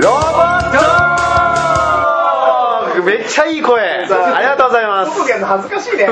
[0.00, 0.72] ロボッ
[2.96, 3.80] トめっちゃいい声。
[3.80, 4.08] あり
[4.46, 5.12] がとうございます。
[5.12, 6.04] 外でやるの恥ずかしいね。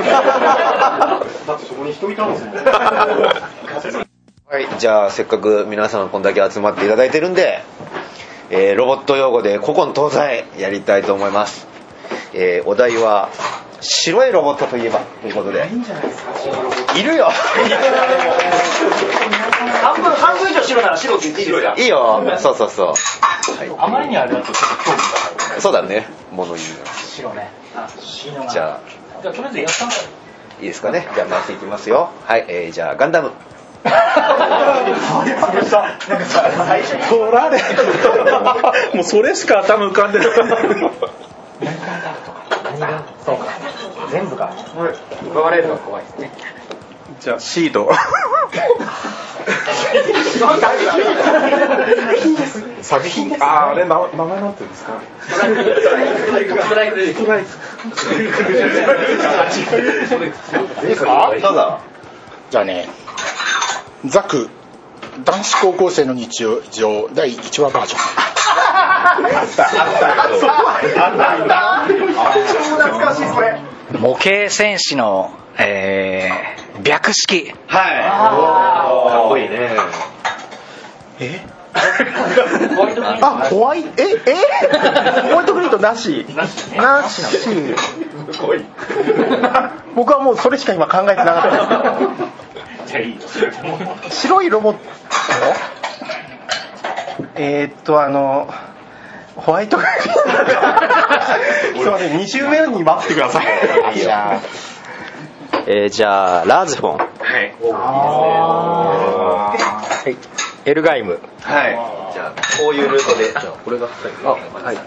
[4.49, 7.63] はい、じゃあせっかく皆さんこんだけ集まっていただいてるんで、
[8.51, 11.67] えーロボット用語で古今東西やりたいと思います。
[12.33, 13.29] えーお題は、
[13.81, 15.01] 白いロボットといえば？
[15.21, 15.69] ということで。
[16.97, 17.29] いるよ
[19.95, 22.95] 半分、半分以上白なら白って言っていいですかいいよそうそうそう。
[23.79, 25.61] あまりにあれだとちょっと興味がない。
[25.61, 26.67] そうだね、物言う
[27.15, 27.51] 白ね。
[28.01, 28.51] 白の。
[28.51, 28.81] じゃ
[29.23, 29.99] じゃあとりあえずやったんだい
[30.63, 31.07] いですかね。
[31.15, 32.11] じゃあ回していきますよ。
[32.25, 33.31] はい、えーじゃあガンダム。
[33.85, 37.03] なんかさ、最初に。
[37.05, 37.61] 取られ
[38.95, 40.29] もうそれしか頭浮かんでない
[43.25, 43.47] そうか。
[44.11, 44.53] 全部か。
[45.31, 46.33] 奪われるのが怖いですね。
[47.21, 47.91] じゃあシード
[52.83, 53.35] 作品？
[53.41, 55.01] あーあれな名前なんて言うんですか？
[55.29, 57.15] ストライクで。
[57.15, 57.49] ストライク。
[60.83, 61.79] いいですかどうぞ。
[62.51, 62.89] じゃあね、
[64.05, 64.49] ザク、
[65.25, 68.01] 男子高校生の日常第1話バージョン。
[72.69, 73.61] 超懐かしい、それ。
[73.99, 77.53] 模型戦士の、えー、白式。
[77.67, 79.11] はい。
[79.11, 79.71] かっこいいね。
[81.21, 81.41] え？
[83.23, 85.29] あ、ホワイト、え、え？
[85.29, 87.23] ホワイトグリードなしなし。
[87.23, 88.65] すごい
[89.95, 91.43] 僕はもうそれしか今考えてなかっ
[92.89, 94.11] た。
[94.11, 94.81] 白いロボット？
[97.35, 98.49] えー、っと、あの、
[99.37, 100.13] ホワイトグリード。
[101.83, 103.47] すいません、2周目に待ってください。
[103.99, 104.41] じゃあ、
[105.69, 106.97] えー、じゃあ、ラーズフォン。
[106.99, 107.05] は
[110.07, 110.17] い。
[110.65, 111.19] エルガイム。
[111.41, 112.13] はい。
[112.15, 113.33] じゃあ、こういうルートで。
[113.33, 113.89] じゃあ、これが
[114.25, 114.79] あ、はい。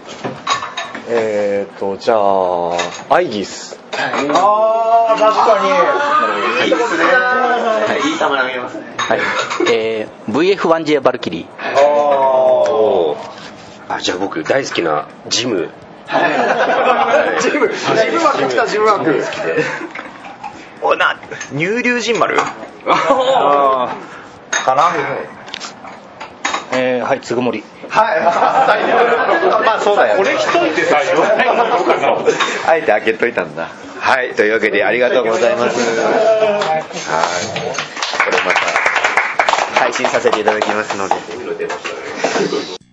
[1.08, 3.78] えーと、じゃあ、アイギス。
[3.92, 5.58] あー、確か
[6.64, 7.04] いいですね。
[7.04, 8.08] はい。
[8.08, 8.84] いい球投げますね。
[8.96, 9.20] はい。
[9.70, 11.80] えー、VF1J バルキリー。
[11.82, 15.60] おーあ、じゃあ僕大好きなジム。
[15.60, 15.68] に。
[17.42, 17.84] ジム、ジ
[18.16, 19.22] ム枠来た、ジム枠。
[20.82, 21.18] おな、
[21.52, 22.36] 乳竜神丸？
[22.36, 22.46] か
[24.74, 24.90] な？
[26.72, 27.64] えー、はい、つぐもり。
[27.88, 28.20] はい。
[28.22, 32.16] まあ、そうだよ、これ一人でさ言わないのどうかな
[32.68, 33.68] あえて開けといたんだ。
[33.98, 34.34] はい。
[34.34, 35.78] というわけで、ありがとうございます。
[35.78, 36.82] はい。
[36.82, 36.88] こ
[38.30, 38.60] れまた、
[39.80, 41.16] 配信させていただきますので。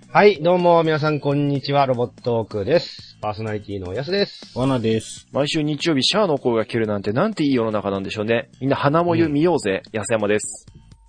[0.09, 1.85] はい、どうも、皆さん、こんにちは。
[1.85, 3.18] ロボットークです。
[3.22, 4.57] パーソナリティのやすです。
[4.57, 5.28] 罠です。
[5.34, 8.50] 毎週日曜日、シャアの声が聞けるなんてなんていい世の中なんでしょうね。
[8.62, 10.66] みんな花もゆ見ようぜ、安山です。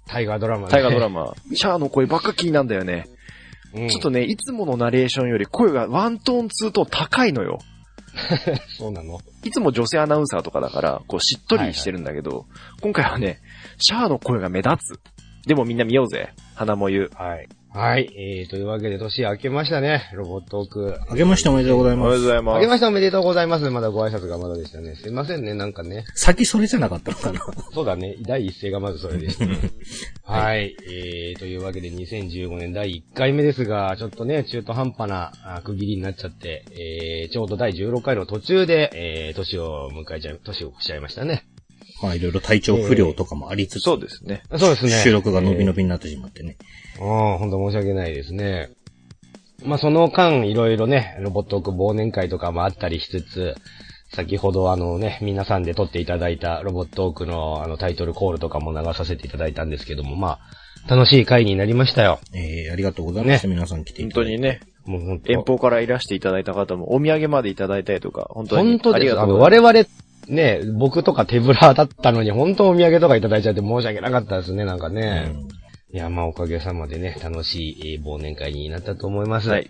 [0.08, 0.72] タイガードラマ、ね。
[0.72, 1.32] 大河ドラマ。
[1.54, 3.06] シャアの声ばっか気になんだよね。
[3.72, 7.58] うんちょっとね、いつものナレーションより声がワントーン、ツートーン高いのよ。
[8.78, 9.20] そうなの？
[9.44, 12.46] いつも女性アナウンサーとかだから、こうしっとりしてるんだけど、
[12.80, 13.38] 今回はね、
[13.78, 15.00] シャアの声が目立つ。
[15.46, 16.32] でもみんな見ようぜ。
[16.56, 17.10] 花もゆ。
[17.14, 17.48] はい。
[17.70, 18.10] はい。
[18.16, 20.10] えー、というわけで、年明けましたね。
[20.14, 20.98] ロボットーク。
[21.08, 22.06] あげましておめでとうございます。
[22.06, 22.56] おはようございます。
[22.56, 23.70] 明けましておめでとうございます。
[23.70, 24.94] まだご挨拶がまだでしたね。
[24.96, 26.04] すいませんね、なんかね。
[26.14, 27.40] 先それじゃなかったのかな
[27.74, 28.16] そうだね。
[28.22, 29.44] 第一声がまずそれでした。
[30.24, 30.76] はい。
[30.90, 41.47] えー、というわけで2015年第1回目ですが、ちょっとね、中途半端なあ区切りになっちゃって、えー、ちょうど第16回の途中で、えー、年を迎えちゃい、年を越しちゃいましたね。
[42.02, 44.42] まあいろいろ体調不良とかもありつつ、そうですね。
[44.58, 44.90] そうですね。
[45.02, 46.56] 収録が伸び伸びになってしまってね。
[47.00, 48.70] ああ、本当申し訳ないですね。
[49.64, 53.54] まあ、その間、いろいろね、ロボットーク忘年会とかもあったりしつつ、
[54.10, 60.38] 先ほどあのね、皆さんで撮っていただいたロボットークのあのタイトルコールとかも流させていただいたんですけども、ま
[60.86, 62.20] あ、楽しい回になりましたよ。
[62.32, 63.46] えー、ありがとうございます。
[63.48, 64.30] 皆さん来てい本ただいて。
[64.30, 68.78] 当にね、もう本当遠方からいらしていただいた方も、お土産までいただいたりとか、本当に。
[68.78, 69.12] 本当ありです。
[69.14, 69.88] あの、がとうござい我々、
[70.28, 75.32] ね、僕とか手ぶらだったのに、本当お土産とかいただいちゃって申し訳なかったですね、なんかね。
[75.92, 79.48] いや、まあおかげさまでね、楽しい、えー忘年会になったと思います。
[79.48, 79.68] はい。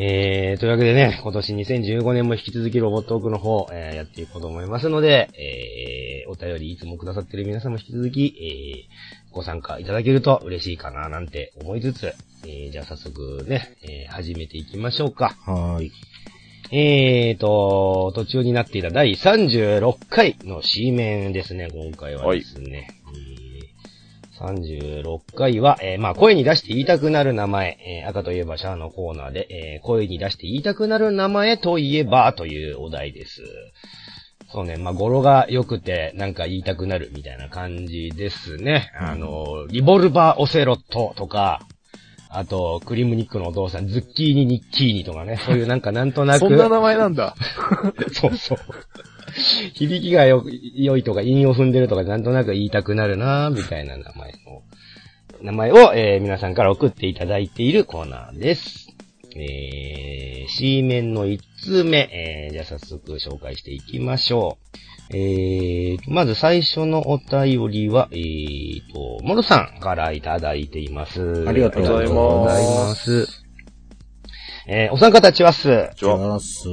[0.00, 12.12] えー、というわけでね、今年2015年も引き続きロボットオークの方、えー、やっていこうと思いますので、えー、お便りいつもくださっている皆さんも引き続き、えー、ご参加いただけると嬉しいかななんて思いつつ、
[12.44, 15.34] えー、じゃあ早速ね、えー、始めていきましょうか。
[15.44, 15.92] はーい。
[16.70, 22.88] えーと、途中になっていた第36回の C 面ですね、今回はですね。
[23.14, 23.38] えー
[24.38, 33.42] 36回は、えーまあ、声に出して言いたくなる名前、えー赤といえばシャアのコーナーで、えー声に出して言いたくなる名前といえばというお題です。
[34.50, 38.92] そうね、まあ、語呂が良くて、なんか言いたくなるみたいな感じですね。
[38.98, 41.60] あの、リボルバーオセロットとか、
[42.30, 46.40] あと、クリムニックのお父さん、ズッキーニニッキーニとかね、 そういうなんかなんとなく。
[46.40, 47.34] そんな名前なんだ。
[48.12, 48.58] そうそう。
[49.74, 50.44] 響きがよ
[50.74, 54.62] 良いとか、韻を踏んでるとか、なんとなく言いたくなるなみたいな名前を、
[55.42, 58.88] 名前を、えー皆さんから送っていただいているコーナーです。
[59.36, 64.97] えー、C 面の1通目、えー、じゃあ早速紹介していきましょう。
[65.10, 71.46] えーと、まず最初のお便りは、えーと、モルさんからいただいています。
[71.46, 73.44] ありがとうございますます。
[74.66, 75.90] えー、お三方ちはっす。
[75.96, 76.64] じゃあ、す。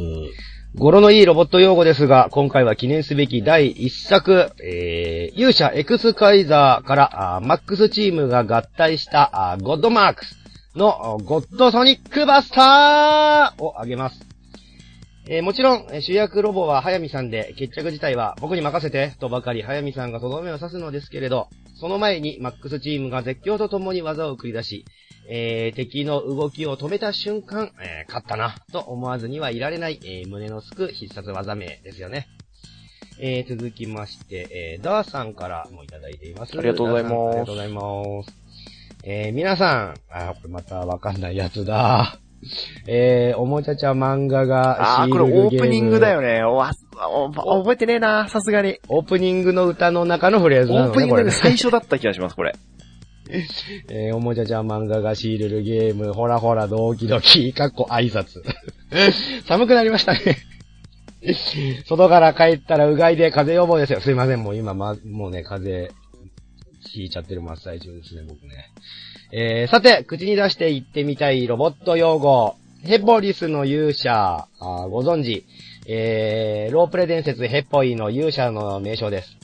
[0.76, 10.38] 語呂のいいロボット用語ですが、今回は記念すべき第1作、えー、勇者エクスカイザーから、あーマックスチームが合体した、あーゴッドマークス
[10.76, 14.35] の、あゴッドソニックバスターをあげます。
[15.28, 21.50] えーもちろん、えー主役ロボは早見さんで、決着自体は僕に任せて、とばかり早見さんがとどめを刺すのですけれど、
[21.80, 24.86] その前にマックスチームが絶叫とともに技を繰り出し、
[25.28, 32.28] えー敵の動きを止めた瞬間、えー勝ったな、と思わずにはいられない、えー胸のすく必殺技名ですよね。
[33.20, 36.56] えー続きまして、えーダーさんからもいただいています。
[36.56, 37.82] ありがとうございますありがとうございま
[38.24, 38.34] す。
[39.04, 42.20] えー皆さん、あ、これまたわかんないやつだ。
[42.88, 46.44] えーおもちゃちゃ漫画があー、これオープニングだよね。
[46.44, 46.72] おわ
[47.12, 48.80] お覚えてねえな、さすがに。
[48.88, 52.56] オープニングの歌の中のフレーズオなのね、これねープニングで最初だった気がします、これ。
[53.90, 58.44] えーおもちゃちゃん漫画が仕入れるゲーム、ほらほら、ドキドキ、かっこ挨拶。
[59.46, 60.38] 寒くなりましたね。
[61.86, 64.00] 外から帰ったらうがいで風邪予防ですよ。
[64.00, 66.00] すいません、もう今、ま、もうね、風邪、
[66.88, 68.72] ひいちゃってる真っ最中ですね、僕ね。
[69.32, 72.56] えー、さて、口に出して言ってみたいロボット用語。
[72.84, 75.46] ヘボリスの勇者、あご存知。
[75.88, 79.38] えー、ロープレ伝説ヘッポイの勇者の名称です。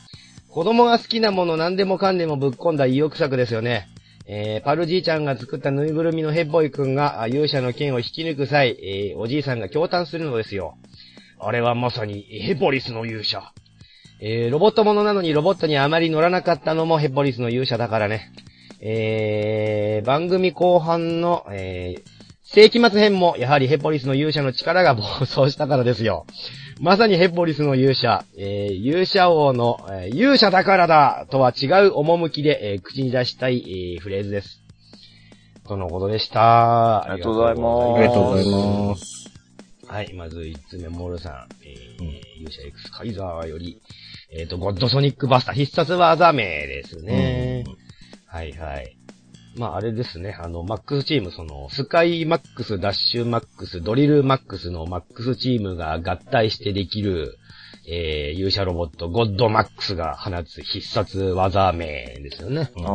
[0.50, 3.88] 子供が好きなもの何でもかんでもぶっ込んだ意欲作ですよね。
[4.28, 10.78] えー、パルじいちゃんが作ったぬいぐるみのヘッボイくんが勇者の剣を引き抜く際、えー、おじいさんが驚嘆するのですよ。
[11.40, 13.52] あれはまさにヘボリスの勇者。
[14.20, 18.32] えー、ロボットものなのにロボットにあまり乗らなかったのもヘボリスの勇者だからね。
[18.82, 22.02] えー、番組後半の、えー、
[22.44, 26.26] 世紀末編もやはりヘポリスの勇者の力が暴走したからですよ。
[26.82, 34.62] まさにヘポリスの勇者、えー勇者王の、えー勇者だからだとは違う趣で、えー口に出したい、えーフレーズです。
[35.68, 37.04] とのことでした。
[37.04, 39.30] ありがとうございますありがとうございます。
[39.88, 43.80] はい、まず1つ目、モールさん、えー勇者 X カイザーより、
[44.32, 47.64] えっ、と、ゴッドソニックバスター必殺技名ですね。
[48.32, 48.98] はいはい。
[49.58, 57.38] まああれですね、あの、マックスチーム、その、スカイマックス、ダッシュマックス、ドリルマックスのマックスチームが合体してできる、
[57.90, 62.72] えー、勇者ロボット、ゴッドマックスが放つ必殺技名ですよね。
[62.86, 62.92] あ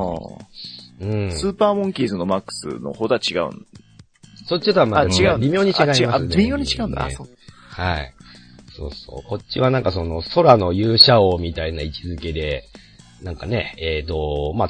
[1.01, 1.29] うん。
[1.29, 3.67] あスーパーモンキーズのマックスの方とは違うん？
[4.47, 5.39] そっちとはま違う。
[5.39, 6.37] 微妙に違いますね。
[6.37, 7.05] 微妙に違うんだ。
[7.05, 7.29] あ、そう。
[7.69, 8.15] はい。
[8.75, 9.29] そうそう。
[9.29, 12.65] こっちはなんかその空の勇者王みたいな位置づけで、
[13.23, 14.69] なんかね、えーと、まあ、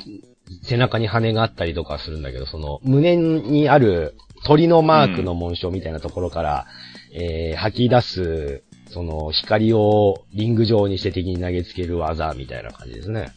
[0.62, 4.14] 背中に羽があったりとかするんだけど、その胸にある
[4.44, 6.66] 鳥のマークの紋章みたいなところから、
[7.12, 13.32] えー吐き出す、その光をリング状にして敵に投げつける技みたいな感じですね。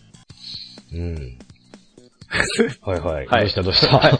[0.94, 1.38] うん。
[2.82, 3.26] はいはい。
[3.26, 4.20] はいどうしたどうした、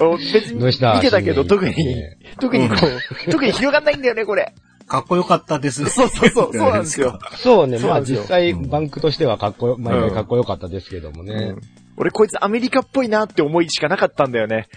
[0.00, 4.54] お別にどうした見てたけど、特にね、特にこう、特に広がんないんだよね、これ。
[4.86, 5.84] かっこよかったです。
[5.86, 7.18] そうそうそう、そうなんですよ。
[7.36, 11.34] そうね、まあ実際バンクとしてはかっこよ、毎回かっこよかったですけどもね。
[11.34, 14.68] うん俺こいつアメリカっぽいなって思いしかなかったんだよね。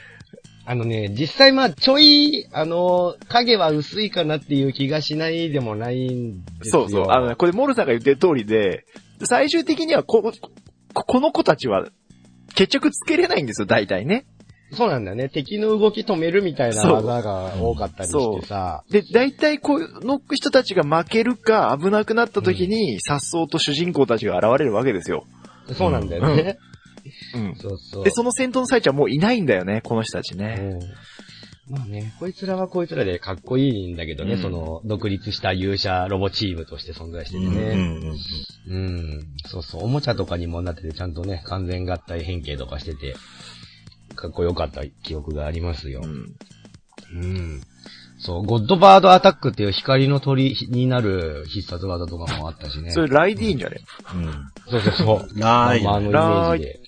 [0.65, 6.87] あのね、実際まあちょい、あの、影は薄いかなっていう気がしないでもないんですよ。
[6.87, 7.05] そうそう。
[7.09, 8.85] あのね、これモルさんが言ってる通りで、
[9.23, 10.31] 最終的にはこ、
[10.93, 11.87] ここの子たちは、
[12.55, 14.25] 決着つけれないんですよ、大体ね。
[14.71, 15.29] そうなんだよね。
[15.29, 18.83] 敵の動き止めるみたいな技が多かったりしてさ。
[18.89, 25.25] で、大体この人たちが負けるか危なくなった時に、さっそうと主人公たちが現れるわけですよ。
[25.73, 26.57] そうなんだよね。
[27.35, 27.55] うん。
[27.55, 28.03] そうそう。
[28.03, 30.57] で、その戦闘の最中はもういないんだよね、この人たちね。
[30.59, 30.79] うん
[31.69, 37.61] まあね、こいつらはこいつらでかっこいいんだけどね、うんその、独立した勇者ロボチームとして存在しててね。
[38.67, 39.27] うんうん。
[39.45, 43.13] そうそう、おもちゃとかにもなってて、ちゃんとね、完全合体変形とかしてて、
[44.19, 46.01] かっこよかった記憶がありますよ。
[46.03, 47.23] うん。
[47.23, 47.61] うん。
[48.19, 52.91] そう、ゴッドバードアタックっていう光の鳥になる必殺技とかもあったしね。
[52.91, 53.77] それライディーンじゃね
[54.69, 55.39] そうそうそう。
[55.39, 56.79] ライまあ、あのイメージで。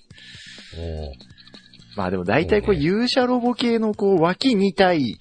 [1.96, 5.18] まあでも大体こう勇者ロボ系のこう脇2体、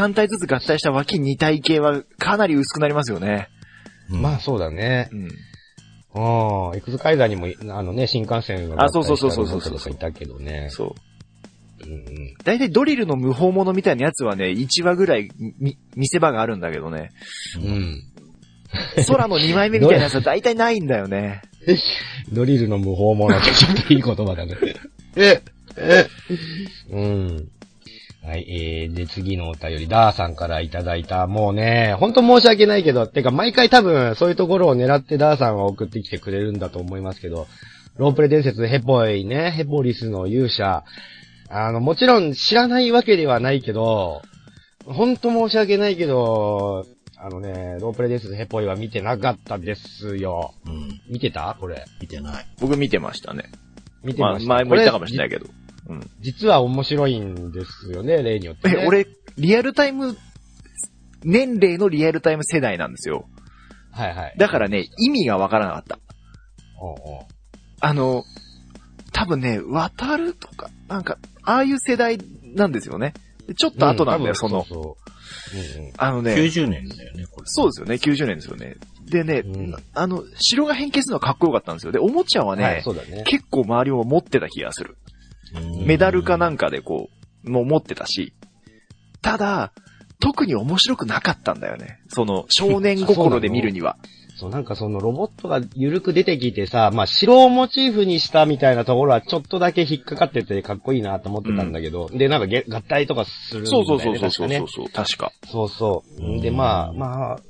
[0.00, 3.48] 3体ずつ合体した脇2体系はかなり薄くなりますよね。
[4.10, 5.08] うんまあそうだね。
[5.12, 5.28] うん。
[6.14, 6.76] うん。
[6.76, 10.68] エクスカイザーにも、あのね、新幹線があそうそうそうそうそうロボットとかいたけどね。
[10.70, 10.94] そ
[11.82, 11.84] う。
[11.84, 12.34] うんうん。
[12.44, 17.10] だいたいドリルの無法者みたいなやつはね、1話ぐらいみ見せ場があるんだけどね。
[17.56, 18.02] うん。
[19.06, 21.42] 空の2枚目みたいなやつはだいたいないんだよね。
[22.32, 24.56] ドリルの無法者ってちょっといい言葉だね。
[25.16, 25.42] え、
[25.76, 26.06] え、
[26.90, 27.48] うん。
[28.26, 37.46] はい、えー、で、次のお便り、ダーさんからいただいた、もうね、ほんと申し訳ないけど、てか毎回多分そういうところを狙ってダーさんは送ってきてくれるんだと思いますけど、
[37.96, 40.84] ロープレ伝説ヘポイね、ヘポリスの勇者、
[41.50, 44.22] あの、もちろん知らないわけではないけど、
[44.86, 46.86] ほんと申し訳ないけど、
[47.18, 50.54] あのね、ロープレ伝説ヘポイは見てなかったですよ。
[50.66, 51.00] うん。
[51.08, 51.84] 見てたこれ？
[52.00, 52.46] 見てない。
[52.60, 53.44] 僕見てましたね。
[53.50, 54.48] まあ見てました。
[54.54, 55.50] 前も言ったかもしれないけけど。
[55.88, 56.00] うん。
[56.00, 56.06] ど。
[56.20, 58.82] 実は面白いんですよね、例によって、ね。
[58.82, 60.16] え、、俺、リアルタイム、
[61.22, 63.26] 年齢のリアルタイム世代なんですよ。
[63.90, 64.34] はいはい。
[64.38, 65.98] だからね、意味がわからなかった。
[66.80, 67.26] おうおう
[67.80, 68.24] あの、
[69.12, 72.18] 多分ね、渡るとか、なんか、ああいう世代
[72.54, 73.14] なんですよね。
[73.46, 74.64] でちょっと後なんだよ、うんその。
[74.64, 74.94] そうそう
[75.78, 77.46] うんうんあのね、90年だよね、これ。
[77.46, 78.76] そうですよね、90年ですよね。
[79.06, 81.92] でね、うんあの、城が変形するのはかっこよかったんですよ。
[81.92, 82.76] で、おもちゃはね、はい、
[83.10, 83.22] ね。
[83.26, 84.96] 結構周りを持ってた気がする。
[85.56, 87.10] うんメダルかなんかでこ
[87.44, 88.32] う、もう持ってたし。
[89.20, 89.72] ただ、
[90.20, 92.00] 特に面白くなかったんだよね。
[92.08, 93.96] その、少年心で見るには。
[94.36, 103.86] そう、なんかそのロボットが緩く出てきてさ、まあ、城をモチーフにしたみたいなところはちょっとだけ引っかかっててかっこいいなと思ってたんだけど、で、なんかげ合体とかするんだよね。
[103.86, 105.32] そうそうそうそうそう確かねそう、確か。
[105.46, 106.40] そうそう。
[106.40, 107.40] で、まあ、まあ、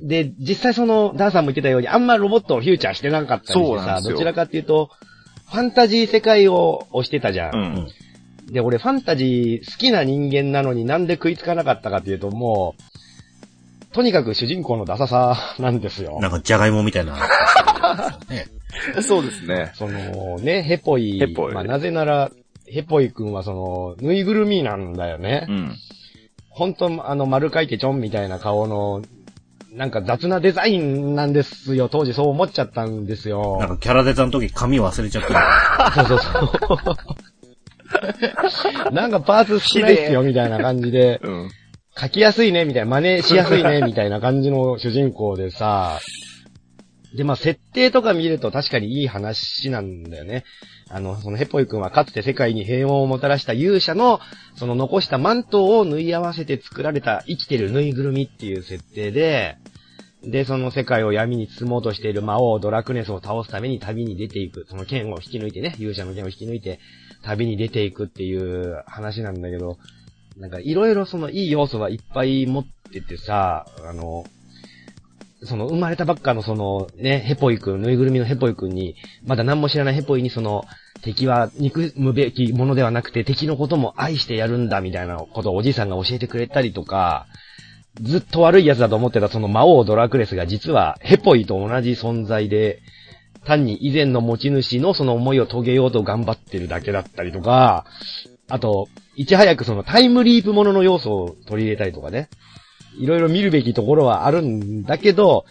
[0.00, 4.90] で、実際その、ダーさんも言ってたように、あんまロボットをフューチャーしてなかったりしてさ、どちらかっていうと、
[5.46, 7.50] ファンタジー世界を推してたじゃ。
[7.52, 7.88] うんん。
[8.52, 16.18] で、俺ファンタジー好きな人間なのになんで食いつかなかったかっていうと、もう、とにかく主人公のダサさ なんですよ。
[16.20, 17.14] なんか、じゃがいもみたいな。
[18.28, 18.46] ね。
[19.02, 19.70] そうですね。
[19.74, 21.18] そのね、ヘポイ。
[21.18, 22.30] ヘポイまあ、なぜなら、
[22.66, 25.46] ヘポイ君はその、ぬいぐるみなんだよね。
[25.48, 25.76] うん。
[26.48, 29.02] 本当あの、丸書いてちょんみたいな顔の、
[29.74, 31.88] なんか雑なデザインなんですよ。
[31.88, 33.58] 当時そう思っちゃったんですよ。
[33.58, 35.24] なんか、キャラデザの時髪忘れちゃっ
[35.92, 36.04] た。
[36.06, 36.40] そうそう
[36.78, 36.92] そ
[38.90, 38.94] う。
[38.94, 41.20] なんかパーツ少ないっすよ、みたいな感じで。
[41.22, 41.50] うん。
[41.96, 45.98] 書きやすいね、みたいな、真似しやすいね、みたいな感じの主人公でさ、
[47.14, 50.44] で、まあ、設定とか見ると確かにいい話なんだよね。
[50.90, 54.20] あの、そのヘポイ君はかつて世界に平和をもたらした勇者の、
[54.56, 59.56] その残したマントを縫い合わせて作られた生きてるぬいぐるみっていう設定で、
[60.22, 64.66] で、その世界を闇に包もうとしている魔王ドラクネスを倒すために旅に出ていく。
[64.68, 66.80] その剣を引き抜いてね、勇者の剣を引き抜いて
[67.22, 69.78] 旅に出ていくっていう話なんだけど、
[70.36, 74.24] なんかいろいろそのいい要素はいっぱい持っててさ、あの、
[75.44, 78.96] その生まれたばっかのそのね、ヘポイ君、ぬいぐるみのヘポイ君に、
[79.26, 80.64] まだ何も知らないヘポイにその、
[81.02, 87.26] 敵は憎むべきものではなくて敵のことも愛してやるんだみたいなことをおじいさんが教えてくれたりとか、
[88.00, 92.80] ずっと悪い奴だと思ってたその魔王ドラクレスが実はヘポイと同じ存在で、
[93.44, 97.84] 単に以前の持ち主のその思いを遂げようと頑張ってるだけだったりとか、
[98.48, 102.28] あと、いち早くそのタイムリープものの要素を取り入れたりとかね。
[102.98, 105.44] いろいろ見るべきところはあるんだけど、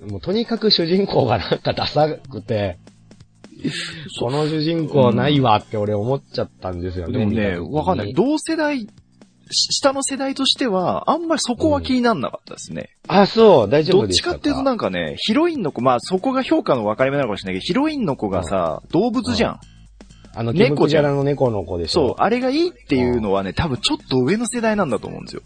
[0.00, 2.78] もうとにかく主人公がなんかダサくて、
[4.20, 7.18] この主人公ないわって俺思っちゃったんですよね。
[7.18, 8.14] でもね、わかんない。
[8.14, 8.86] 同世代、
[9.50, 12.90] し下の世代としては、あんまりそこは気になんなかったですね。
[13.08, 19.60] あ、そう、大丈ど夫でしたっちかっていうとなんかね、ヒロインの子、まあそこが評価の分かれ目なのかもしれないけど、ヒロインの子がさ、動物じゃん。
[20.34, 22.08] あの、猫じゃらの猫の子でしょ。
[22.08, 25.42] そう、あれがいいっていうのはね、多分ちょっと上の世代なんだと思うんですよ。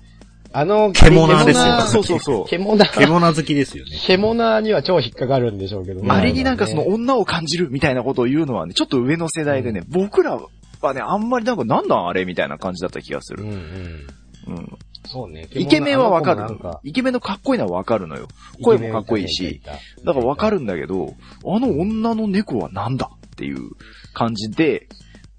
[0.52, 2.46] あの、獣ですよそうそうそう。
[2.46, 2.84] 獣。
[2.84, 3.96] 獣好きですよね。
[4.06, 6.10] 獣には超引っかかるんでしょうけどね。
[6.10, 10.38] あれになんかその女を感じるみたいなことを言うのはね、ちょっと上の世代でね、僕ら
[10.80, 13.44] はね、あんまりなんかなんなんあれみたいな感じだった気がする。
[13.44, 14.56] うんうん。
[14.56, 14.78] うん。
[15.06, 15.48] そうね。
[15.52, 16.80] イケメンはわかるか。
[16.84, 18.28] イケメンのかっこいいのはわかるのよ。
[18.62, 19.62] 声もかっこいいし
[20.04, 23.70] だからわかるんだけど、あの女の猫はなんだっていう
[24.14, 24.88] 感じで、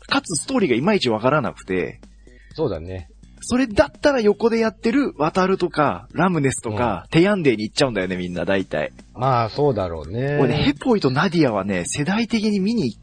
[0.08, 2.01] かつストーリーがいまいちわからなくて、
[2.55, 3.10] そうだね。
[3.46, 8.92] それだったら横でやってる渡るとか、ラムネスとか、テヤンデーに行っちゃうんだよね、みんな大体。
[9.14, 10.38] まあ、そうだろうね。
[10.40, 12.98] これね、ヘポイとナディアはね、世代的に見に、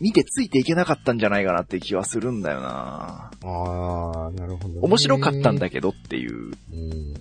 [0.00, 4.80] 見てついていけなかったんじゃないかなって気はするんだよなああ、なるほど、ね。
[4.82, 6.32] 面白かったんだけどっていう。
[6.32, 7.14] うん。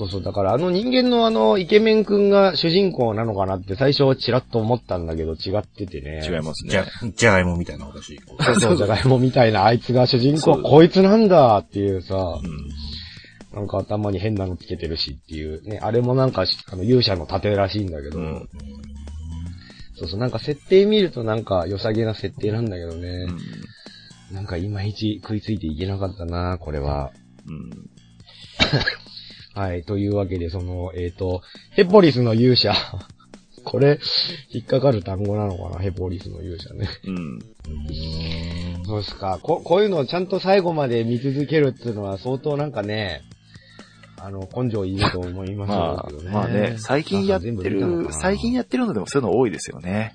[0.00, 6.26] そうそう、だからあの人間のあのイケメンくんが主人公なのかなって最初ちらっと思ったんだけど違っててね。
[6.26, 8.18] 違いますじゃね。、じゃがいもみたいな私。
[8.40, 13.58] そうそう、 じゃがいもみたいなあいつが主人公、こいつなんだっていうさ、うん。
[13.58, 18.48] なんか頭に変なのつけてるしっていうね、あれもなんかあの勇者の盾らしいんだけど、うん
[19.96, 23.26] そうそう、なんか設定見るとなんか良さげな設定なんだけどね。
[24.32, 27.12] なんかいまいち食いついていけなかったな、これは。
[29.54, 32.72] はい、というわけで、その、えっ、と、ヘポリスの勇者。
[33.62, 33.98] これ、
[34.48, 36.88] 引っかかる単語なのかな、ヘポリスの勇者ね。
[37.04, 37.38] うん。
[38.86, 39.38] そうですか。
[39.42, 43.22] こ、こういうのをちゃんと最後まで見続けるっていうのは相当なんかね、
[44.16, 46.30] あの、根性いると思いますまけどね。
[46.30, 50.14] あ、まあね、最近やってる最近やってるのでもそういうの多いですよね。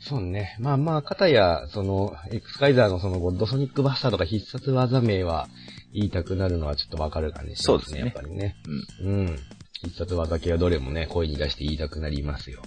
[0.00, 0.56] そうね。
[0.60, 5.48] まあまあ、かたや、その、X カイザーのそのゴッドソニックバスターとか必殺技名は
[5.92, 7.64] 言いたくなるのはちょっとわかる感じしますね。
[7.66, 8.56] そうですねやっぱりね。
[9.02, 9.38] うん。
[9.82, 12.62] 必殺技系はどれもね、声に出して言いたくなりますよ。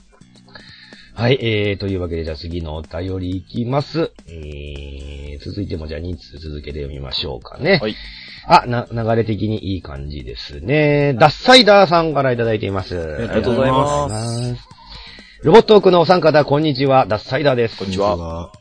[1.16, 4.12] はい、えー、というわけで、じゃあ次のお便りいきます。
[4.28, 7.80] えー、続いてもじゃあ2通続けて読みましょうかね。
[7.82, 7.96] はい。
[8.48, 11.14] あ、な、流れ的にいい感じですね。
[11.20, 12.98] ダッサイダーさんからいただいています。
[12.98, 14.70] ありがとうございますす。
[15.44, 17.06] ロボットオークのお三方、こんにちは。
[17.06, 17.78] ダッサイダーです。
[17.78, 18.52] こんにちは。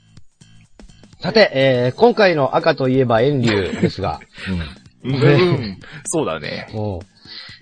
[1.21, 4.21] さて、えー、今回の赤といえば遠竜ですが、
[5.05, 5.79] うん。
[6.05, 6.69] そうだね。
[6.73, 7.07] もう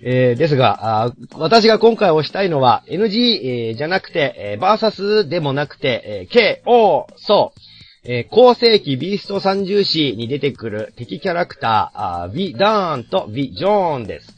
[0.03, 7.59] えー、ですがあー、私が今回推したいのは NG、えーじゃなくて、えー、バーサスでもなくて、えー、KO、そう、
[8.03, 14.35] えー、後世紀ビースト三重士に出てくる敵キャラクター、あービ・ダーンとビ・ジョーンです。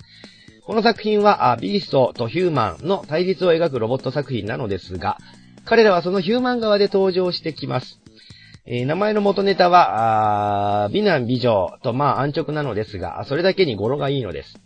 [0.65, 5.17] この作品は、あビーストとヒューマンの対立を描くロボット作品なのですが、
[5.65, 7.99] 彼らはそのヒューマン側で登場してきます。
[8.65, 14.59] えー名前の元ネタは、あー美男美女とまあ安直なのですが、それだけに語呂がいいのです。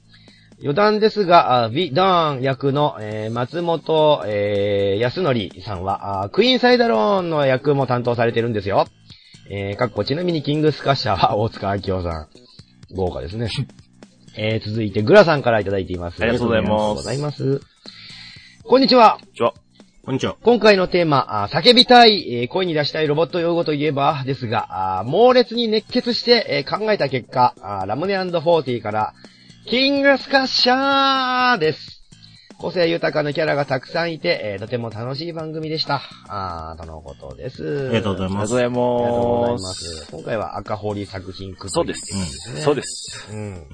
[0.61, 8.85] 余談ですが、あビ・ダーン役の、えー松本、えー安則さんは、あクイーンサイダローンの役も担当されてるんですよ。
[9.49, 12.27] えー、かっこちなみにキングスカッシャーは 大塚明夫さん。
[12.95, 13.49] 豪華ですね。
[14.37, 16.21] えー、続いてグラさんからいただいています。
[16.21, 17.61] ありがとうございますありがとうございます。
[18.63, 19.17] こんにちは。
[19.19, 19.62] こんにちは。
[20.05, 20.35] こんにちは。
[20.43, 27.55] 今回のテーマ、叫びたい、声に出したいロボット用語といえば、ですが、猛烈に熱血して、考えた結果、
[27.87, 29.13] ラムネフォーティーから、
[29.65, 32.02] キングスカッシャーです。
[32.63, 36.01] 個性豊かなキャラがたくさんいて、えーとても楽しい番組でした。
[36.29, 37.87] あーとのことです。
[37.87, 38.55] ありがとうございます。
[38.55, 39.51] ありがとうございありがとうございま。
[39.51, 40.11] ますす。
[40.13, 42.63] 今回は赤堀作品くそうです。
[42.63, 43.27] そうです。
[43.33, 43.67] うん。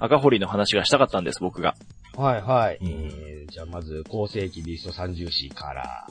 [0.00, 1.76] 赤堀の話がしたかったんです、僕が。
[2.16, 2.78] はいはい。
[2.82, 6.08] えー、じゃあまず、後世紀ビースト三重士から。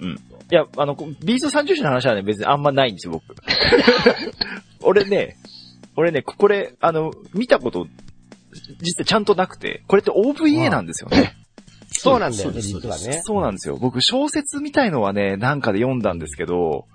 [0.00, 0.10] うん。
[0.10, 0.16] い
[0.50, 3.34] や、あの、ビースト三重士の話はね、別にあんまないんですよ、僕。
[4.84, 5.38] 俺ね、
[5.96, 7.86] 俺ね、これ、あの、見たこと、
[8.80, 11.34] 実はちゃんとなくて、これって OVA なんですよね。
[11.90, 13.22] そうなんだよね、実はね。
[13.24, 13.76] そうなんですよ。
[13.76, 16.86] 僕、小説みたいのはね、なんかで読んだんですけど、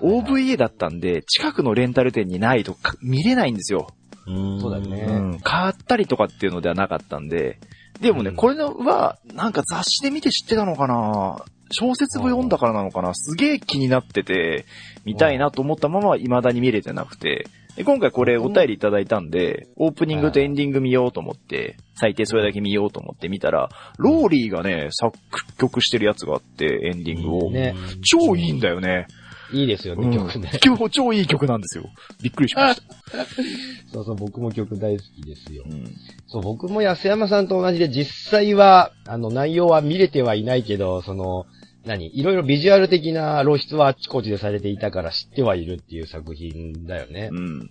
[0.00, 3.88] OVA だったんで、近くのレンタル店にないとか見れないんですよ。
[4.26, 5.02] そうだよね。
[5.08, 5.40] うん。
[5.40, 7.58] 買ったりとかっていうのではなかったんで、
[8.00, 14.66] でもね、これのは、なんか雑誌で見て知ってたのかな小説も読んだからなのかなすげえ気になってて、
[15.04, 25.16] 見たいなと思ったまま未だに見れてなくて、で今回これお便りいただいたんで、オープニングとエンディング見ようと思って、最低それだけ見ようと思って見たら、ローリーがね、作
[25.58, 27.50] 曲してるやつがあって、エンディングを。
[27.50, 27.74] ね。
[28.02, 29.06] 超いいんだよね。
[29.52, 30.58] いいですよね、うん曲ね。
[30.64, 31.84] 今日超いい曲なんですよ。
[32.22, 33.24] びっくりしました。
[33.92, 35.64] そうそう、僕も曲大好きですよ。
[35.66, 35.84] うん
[36.26, 41.44] そう、僕も安山さんと同じで実際は、あの、内容は見れてはいないけど、その、
[41.84, 42.10] 何？
[42.18, 47.30] いろいろビジュアル的な露出はあちこちでされていたから知ってはいるっていう作品だよね。
[47.32, 47.68] うん。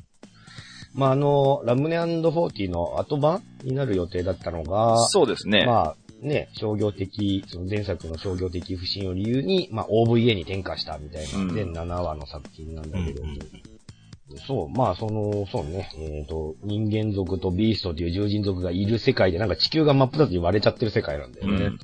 [0.93, 5.65] まあ、あの、ラムネ &40 の後版になる予定だったのが、そうですね。
[5.65, 13.23] まあ、ね、商業的、その前作の商業的不振を理由に、まあ、OVA に転化したみたいな、うん全7話の作品なんだけど、
[14.47, 21.77] そう、まあ、その、そうね、えっ、と、人間族とビーストという獣人族がいる世界で、なんか地球が真っ二つに割れちゃってる世界なんだよね。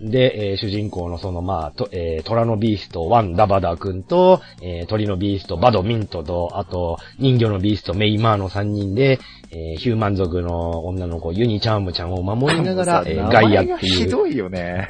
[0.00, 9.18] で、えー主人公のその、まあ、と、えー虎のビースト、ワンダバダ君と、えー鳥のビースト、バドミントと、あと、人魚のビースト、メイマーの3人で、
[9.50, 14.04] えーヒューマン族の女の子、ユニチャームちゃんを守りながら、えーガイアっていう。
[14.04, 14.88] ひどいよね。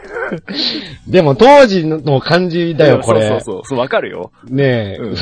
[1.08, 3.26] でも当時の感じだよ、これ。
[3.26, 3.78] そうそうそう。
[3.78, 4.30] わかるよ。
[4.48, 4.96] ねえ。
[5.00, 5.14] うん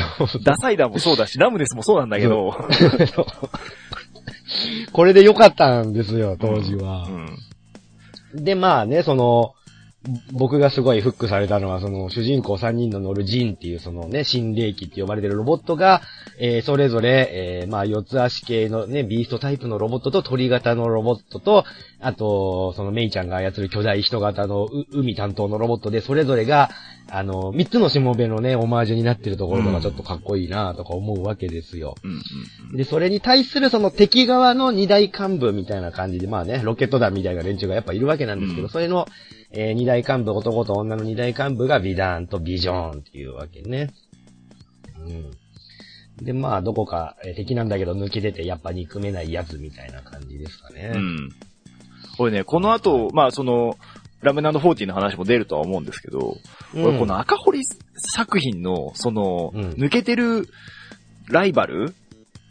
[0.43, 2.53] ダサイダーもそうだし、ラムネスもそうなんだけど。
[4.91, 7.07] これで良かったんですよ、当時は。
[8.33, 8.43] うん。
[8.43, 9.53] で、まあね、その、
[10.31, 16.01] 僕がすごいフックされたのは、その、主人公3人の乗るジンっていう、そのね、新霊機って呼ばれてるロボットが、
[16.39, 21.65] えーそれぞれ、えーまあ、四つ足系のね、ビーストタイプのロボットと鳥型のロボットと、
[21.99, 26.69] あと、そのメイちゃんが操る巨大人型のう海担当のロボットで、それぞれが、
[27.11, 31.95] あの、三つのしもべのね、オマージュになってるところとかちょっとかっこいいなとか思うわけですよ。
[32.73, 38.69] で、それに対するその敵側の二大幹部みたいな感じで、まあね、ロケット団みたいな連中がやっぱいるわけなんですけど、うん。
[38.69, 39.07] それの、
[39.51, 43.91] えー二大幹部、男と女の二大幹部が美談とビジョンっていうわけね。
[44.99, 46.25] うん。
[46.25, 50.91] で、まあ、どこかえー敵なんだけど抜け出てやっぱ憎めないやつみたいな感じですかね。
[50.93, 51.29] うん。
[52.17, 53.77] これね、この後、まあその、
[54.21, 56.37] ラムナンド40の話も出るとは思うんですけど、
[56.73, 57.61] うんこれこの赤堀
[57.95, 60.47] 作品の、その、うん抜けてる
[61.29, 61.95] ライバル？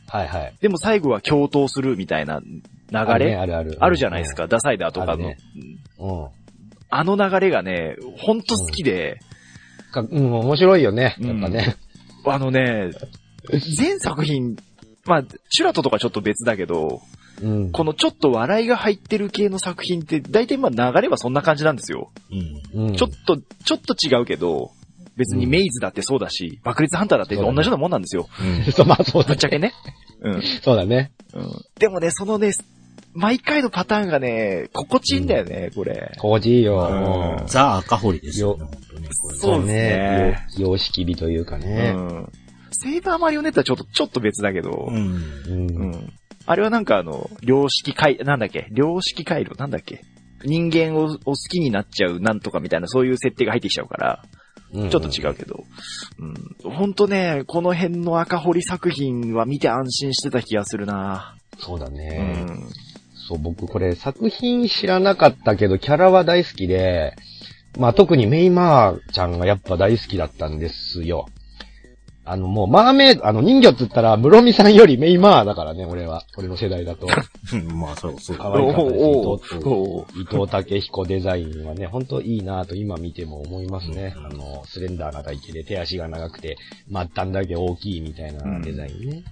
[0.08, 0.54] はいはい。
[0.60, 2.50] でも最後は共闘するみたいな流
[2.90, 3.76] あるねれあるある。
[3.78, 5.18] あるじゃないですか、ダサイダーとかの。
[5.18, 5.36] ね
[5.98, 6.28] うん。
[6.90, 9.18] あの流れがね、ほんと好きで、
[9.92, 11.16] かうん、面白いよね。
[11.20, 11.76] やっぱね。
[12.24, 12.90] あのね、
[13.76, 14.56] 全作品、
[15.06, 17.00] まあ、シュラトとかちょっと別だけど、
[17.42, 17.72] うん。
[17.72, 22.10] このちょっと笑いが入ってる系の作品って、大体まあ流れはそんな感じなんですよ。
[22.74, 22.88] うん。
[22.88, 24.72] うんちょっと、ちょっと違うけど、
[25.16, 28.28] 別にメイズだってそうだし、爆裂ハンターだって同じようなもんなんですよ。
[28.74, 29.72] そう、まあそうだぶっちゃけね。
[30.20, 30.42] うん。
[30.62, 31.12] そうだね。
[31.34, 31.50] うん。
[31.78, 32.52] でもね、そのね、
[33.14, 36.12] 毎回のパターンがね、心地いいんだよね、これ。
[36.18, 36.78] 心地いいよ。
[36.78, 39.08] うんうんザ・赤堀ですよね、本当ね。
[39.22, 40.46] これそうですね。
[40.56, 41.90] 様様式美というかうね。
[41.92, 42.30] ん。
[42.70, 44.96] セイバーマリオネットはちょっと、ちょっと別だけど、うん。
[44.96, 45.70] うん。
[45.70, 46.12] うん。
[46.46, 48.68] あれはなんかあの、良識回、なんだっけ？
[48.72, 49.54] 良識回路？
[49.58, 50.02] なんだっけ？
[50.44, 54.22] 人間をを好きになっちゃうなんとかみたいなそういう設定が入ってきちゃうから、
[54.72, 55.64] うんちょっと違うけど。
[56.64, 56.70] うん。
[56.70, 62.44] ほんとね、この辺の赤堀作品は見て安心してた気がするなそうだうね。
[62.44, 62.68] ん。
[63.28, 67.14] そう、僕これ作品知らなかったけど、キャラは大好きで、
[67.78, 71.26] まあ特にメイマーちゃんがやっぱ大好きだったんですよ。
[72.24, 76.24] あのもうマーメイド、あの人魚って言ったら、室見さんよりメイマーだからね、俺は。
[76.36, 77.06] 俺の世代だと。
[77.74, 78.36] まあ、そう、そう。
[78.36, 79.04] 可愛かったです。
[80.20, 84.14] 伊藤武彦デザインはね、ほんといいなと今見ても思いますね。
[84.18, 86.58] あの、スレンダーな体型で手足が長くて、
[86.90, 89.16] 末端だけ大きいみたいなデザインね。
[89.16, 89.24] うん。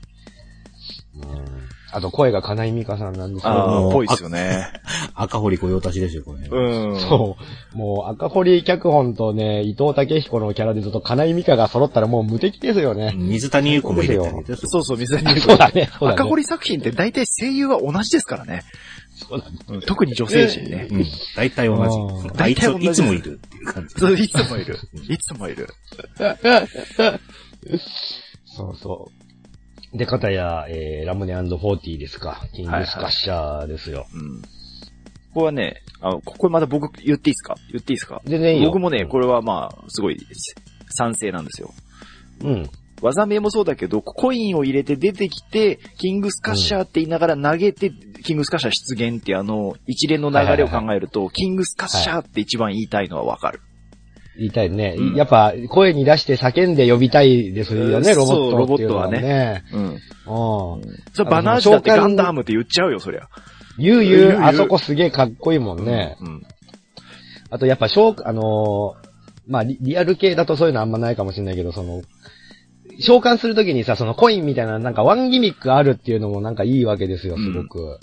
[1.93, 4.67] あと声が金井美香さんなんですけどあぽいっすよね。
[5.15, 6.47] 赤堀御用達ですよ、これ。
[6.47, 7.01] うん。
[7.01, 7.37] そ
[7.75, 7.77] う。
[7.77, 13.15] もう赤堀脚本とね、伊藤武彦のキャラでずっと金井美香が揃ったらもう無敵ですよね。
[13.17, 16.15] 水谷優子も入れてあげて、そうそう、水谷優子そうだね、そうだね。
[16.15, 18.65] 赤堀作品って大体声優は同じですからね。
[19.15, 19.59] そうだね。
[19.69, 20.89] うん特に女性陣ね。
[20.91, 21.05] うん。
[21.37, 21.97] 大体同あじ。
[22.43, 23.95] あいつ、大体同じいつもいるっていう感じ。
[23.95, 24.79] そういつもいる。
[25.09, 25.69] いつもいる。
[28.45, 29.16] そうそう。
[29.97, 32.47] で、かたや、えー、ラムネ &40 ですか。
[32.55, 34.07] キングスカッシャーですよ。
[34.13, 34.43] うん。
[34.43, 34.49] こ
[35.41, 37.57] こはね、あの、ここまた僕言っていいですか？
[37.73, 38.21] 言っていいですか？
[38.25, 38.69] 全然いいよ。
[38.69, 40.19] 僕もね、これはまあ、すごい
[40.91, 41.73] 賛成なんですよ。
[42.43, 42.71] うん。
[43.03, 47.91] 技名もそうだけど、コインを入れて出てきて、キングスカッシャーって言いながら投げて、
[48.25, 53.61] キングスカッシャー出現っていうあの、一連の流れを考えると、キングスカッシャーって一番言いたいのはわかる。
[54.39, 54.95] 言いたいね。
[54.99, 59.65] うんやっぱ、声に出して叫んで呼びたいですよね、うんロボットそうっていうのはね。
[59.73, 59.85] うん。
[59.85, 59.99] うん。
[61.13, 63.29] それバナージだってガンダムって言っちゃうよ、そりゃ。
[63.79, 66.17] 言う言うあそこすげえかっこいいもんね。
[66.21, 66.43] うん。
[67.51, 69.07] あとやっぱ、召あのー
[69.47, 72.03] まあリ、リアル系だとそういうのあんまないかもしれないけど、その、
[72.99, 78.01] 召喚するときにさ、そのコインみたいななんかワンギミックあるっていうのもなんかいいわけですよ、すごく。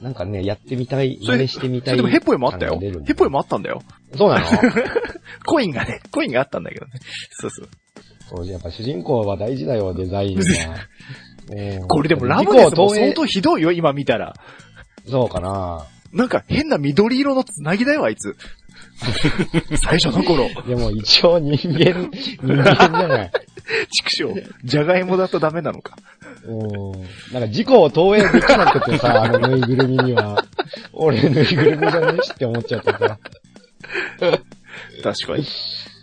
[0.00, 1.96] なんかね、やってみたい、真似してみたい。
[1.96, 3.82] それでもヘポエもあったよヘポエもあったんだよ。
[4.16, 4.46] そうなの？
[5.44, 6.92] コインがね、コインがあったんだけどね。
[7.30, 7.68] そうそう。
[8.30, 10.44] そう、やっぱ主人公は大事だよ、デザインが。
[11.50, 14.34] うんこれでもラムネスも相当ひどいよ、今見たら。
[15.08, 15.86] そうかな。
[16.12, 18.36] なんか変な緑色のつなぎだよ、あいつ。
[19.76, 20.48] 最初の頃。
[20.66, 23.30] でも一応人間、 人間じゃない。
[23.90, 24.46] 畜生。
[24.64, 25.96] じゃがいもだとダメなのか。
[26.44, 27.32] うん。
[27.32, 30.44] なんか事故を投影できなくてさ、 あのぬいぐるみには。
[30.92, 33.18] 俺ぬいぐるみじゃねえしって思っちゃってさ。
[35.02, 35.44] 確かに。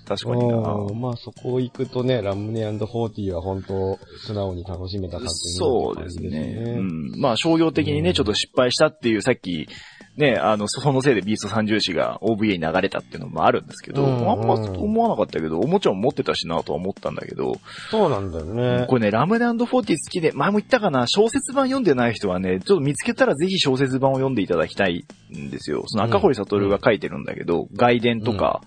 [0.08, 0.56] 確かにな。
[0.74, 6.76] うんまあそこ行くとね、ラムネ &40 は本当素直に楽しめた作品そうですね。
[6.78, 7.20] うん。
[7.20, 9.68] まあ商業的にね、ちょっと失敗したっていう、さっき、
[10.17, 17.60] ね、あの、そのせいでビースト三重士が OVA に流れたっていうのもあるんですけど、うんあんま思わなかったけど、おもちゃも持ってたしなとは思ったんだけど、
[17.91, 18.86] そうなんだよね。
[18.88, 25.84] これね、ラムネ &40 好きで、前も言ったかな、小説版読んでない人はね、ちょっと見つけたらぜひ小説版を読んでいただきたいんですよ。
[25.88, 28.62] その赤堀悟が書いてるんだけど、外伝とか、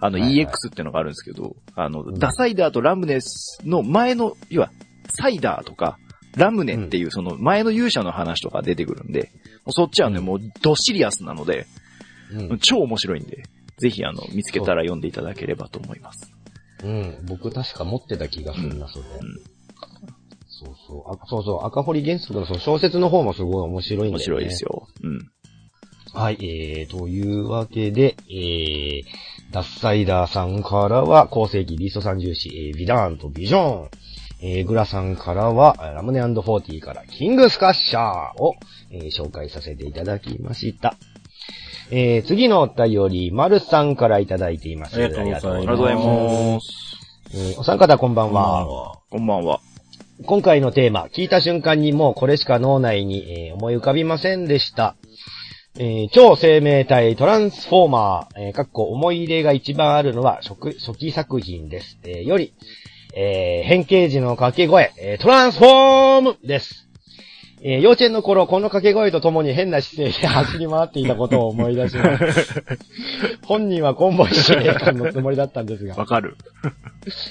[0.00, 0.46] あのはいはい。
[0.46, 4.70] EX っていうのがあるんですけど、あの、ダサイダーとラムネスの前の、要は、
[5.08, 5.98] サイダーとか、
[6.36, 9.32] ラムネっていうその前の勇者の話とか出てくるんで、
[9.64, 11.66] もうそっちはね、もうドシリアスなので、
[12.32, 12.58] うん。
[12.58, 13.44] 超面白いんで、
[13.78, 16.32] ぜひあの、見つけたら読んでいただければと思います。
[16.82, 17.24] うん。
[17.26, 19.04] 僕確か持ってた気がするな、それ。
[19.04, 19.08] ん
[20.48, 21.12] そうそう。
[21.12, 21.66] あそうそう。
[21.66, 24.14] 赤堀原則のその小説の方もすごい面白いんだよね。
[24.16, 24.88] 面白いですよ。
[25.02, 25.30] うん。
[26.12, 29.04] はい、えー、というわけで、えー、
[29.52, 33.88] ダッサイダーさんからは、後世紀リスト三重視、えー、ビダーンとビジョン。
[34.42, 38.54] えー、グラさんからは、ラムネ &40 から、キングスカッシャーを、
[38.90, 40.96] えー紹介させていただきました。
[41.90, 44.96] えー、次のお便り、まるさんからいただいています。
[44.96, 46.86] ありがとうございますありがとうございます。
[47.34, 48.98] えーお三方こんばんは。
[49.10, 49.60] こんばんは。
[50.24, 54.96] 今回のテーマ、聞いた瞬間にもうこれしか脳内に、えー思い浮かびませんでした。
[55.78, 61.98] えー超生命体トランスフォーマー、えーかっこ思い入れが一番あるのは初初期作品です。
[62.04, 62.54] えーより、
[63.18, 66.86] えー変形時の掛け声、えートランスフォームです。
[67.62, 72.62] えー幼稚園の頃、この掛け声とともに変な姿勢で走り回っていたことを思い出します。
[73.46, 75.94] 本人はコンボイ司令官のつもりだったんですが。
[75.94, 76.36] わかる。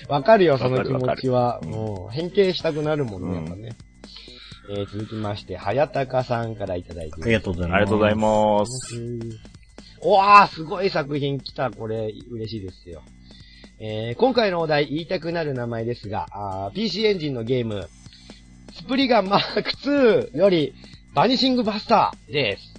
[0.09, 1.61] わかるよ、その気持ちは。
[1.61, 3.75] もう、変形したくなるもんね、やっぱね。
[4.71, 7.77] えー続きまして、はやたかさんからいただいてありがとうございます。
[7.77, 8.87] ありがとうございます。
[8.87, 9.39] す。
[10.01, 11.69] おわー、すごい作品来た。
[11.69, 13.03] これ、嬉しいですよ。
[13.79, 17.89] えー今回のお題、言いたくなる名前ですが、あ PC エンジンのゲーム、
[18.73, 20.73] スプリガンマーク2より、
[21.13, 22.73] バニシングバスターです。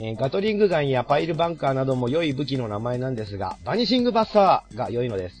[0.00, 5.40] えーガトリングガンやパイルバンカーなども良い武器の名前なんですが、バニシングバスターが良いのです。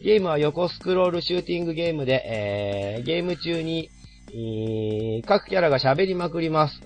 [0.00, 3.90] ゲームは横スクロールシューティングゲームで、えーゲーム中に、
[4.30, 6.80] えー各キャラが喋りまくります。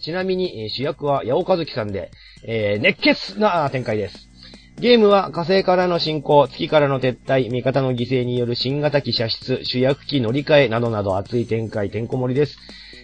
[0.00, 2.10] ちなみに、主役は八尾和樹さんで、
[2.44, 4.29] えー熱血な展開です。
[4.80, 12.56] ゲームは火星からの進行、月からの撤退、味方の犠牲による新型機射出、主役機乗り換えなどなど熱い展開、てんこ盛りです。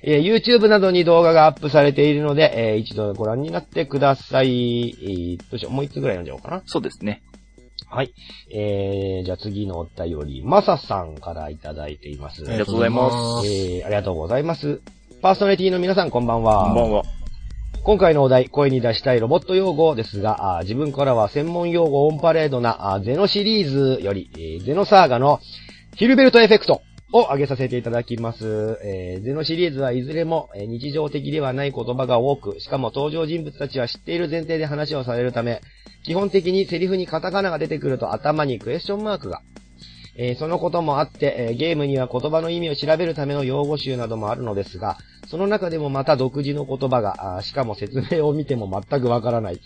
[0.03, 4.89] えー YouTube などに動画がアップされているので、えー一度ご覧になってください。
[5.03, 6.63] えー、どうしよう、もう一つぐらい読んじゃおうかな？
[6.65, 7.23] そうですね。
[7.91, 8.15] はい。
[8.55, 12.43] えー、じゃあ次のお便り、まささんからいただいています。
[12.49, 13.49] ありがとうございます。
[13.49, 14.81] えー、ありがとうございます。
[15.21, 16.65] パーソナリティの皆さんこんばんは。
[16.65, 17.03] こんばんは。
[17.87, 25.39] 今回のお題、声に出したいロボット用語ですが、あ自分からは専門用語オンパレードなあゼノシリーズより、えゼノサーガの
[25.95, 28.81] ヒルベルトエフェクトを挙げさせていただきます。
[28.85, 35.61] えーゼノシリーズはいずれも、え日常的ではない言葉が多く、しかも登場人物たちは知っている前提で話をされるため、
[36.03, 39.43] 基本的にセリフにカタカナが出てくると頭にクエスチョンマークが。
[40.19, 44.97] えーそのこともあって、えーゲームには言葉の意味を調べるための用語集などもあるのですが、
[45.29, 49.61] その中でもまた独自の言葉が、しかも説明を見ても全くわからない。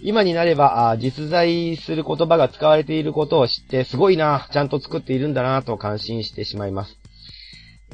[0.00, 6.96] 今になれば、あ実在する言葉が使われていることを知って、すごいな、ちゃんと作っているんだな、と感心してしまいます。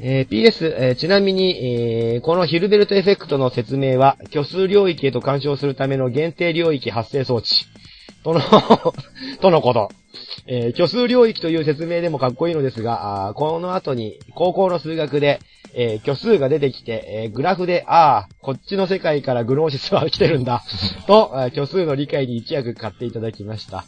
[0.01, 7.65] えー PS、えーちなみに、えーこのヒルベルトエフェクトの説明は、虚数領域へと干渉するための限定領域発生装置。
[8.23, 8.41] との、
[9.41, 9.89] とのこと。
[10.47, 15.39] えー虚数領域という説明でもかっこいいのですが、あーこの後に高校の数学で、
[15.73, 20.63] えー虚数が出てきて、えーグラフで、ああ、こっちの世界からグノーシスは来てるんだ、
[21.07, 23.85] と、えー虚数の理解に一役買っていただきました。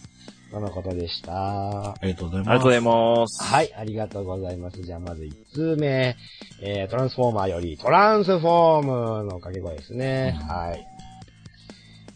[0.52, 1.92] とのことでした。
[1.92, 2.50] ありがとうございます。
[2.50, 3.44] ありがとうございます。
[3.44, 4.82] はい、ありがとうございます。
[4.82, 6.16] じゃあまず1通目、
[6.64, 8.82] えー、トランスフォーマーより、トランスフォー
[9.20, 10.40] ムの掛け声ですね。
[10.48, 10.97] はい。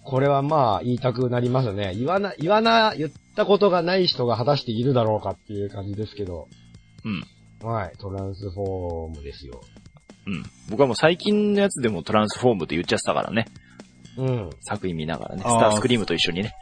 [0.03, 1.93] これはまあ、言いたくなりますね。
[1.95, 6.47] 言わな、言わな、言ったことがない人が果たしているだろうかっていう感じですけど。
[7.05, 7.23] うん。
[7.67, 9.61] はい、トランスフォームですよ。
[10.25, 10.43] うん。
[10.69, 13.45] 僕はもう最近のやつでもトランスフォームって言っちゃってたからね。
[14.17, 14.49] うん。
[14.61, 15.41] 作品見ながらね。
[15.41, 16.53] スタースクリームと一緒にね。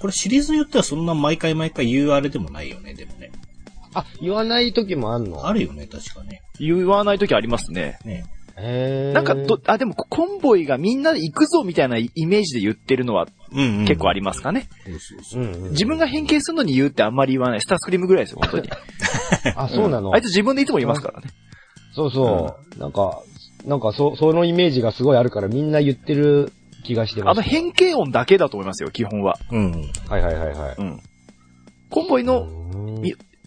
[0.00, 3.32] これシリーズによってはそんな毎回毎回言うあれでもないよね、でもね。
[3.92, 5.46] あ、言わない時もあんの？
[5.48, 6.42] あるよね、確かね。
[6.60, 7.98] 言わない時ありますね。
[8.04, 8.24] ね。
[9.14, 13.84] なんかど、あ、でもコンボイがみんなで行くぞみたいなイメージで言ってるのはうん、うん。
[13.86, 14.68] 結構ありますかね？
[15.70, 17.60] 自分が変形するのに言うってあんまり言わない。
[17.60, 18.70] スタースクリームぐらいですよ、本当に。
[19.56, 20.14] あ、そうなの？
[20.14, 21.28] あいつ自分でいつも言いますからね。
[21.94, 22.78] そうそう。
[22.78, 23.22] なんか、
[23.66, 26.52] なんかそ、そのイメージがすごいあるからみんな言ってる
[26.84, 27.38] 気がしてます。
[27.38, 29.36] あの変形音だけだと思いますよ、基本は。
[29.50, 29.72] うん。
[30.08, 30.76] はいはいはいはい。
[30.78, 31.00] うん。
[31.90, 32.46] コンボイの、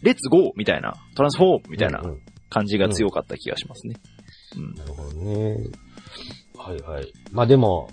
[0.01, 3.95] レッツゴーみたいな、トランスフォームみたいなうんうん感じが強かった気がしますね。
[3.95, 4.12] うん。
[4.55, 5.57] なるほどね。
[6.57, 7.13] はいはい。
[7.31, 7.89] まあでも、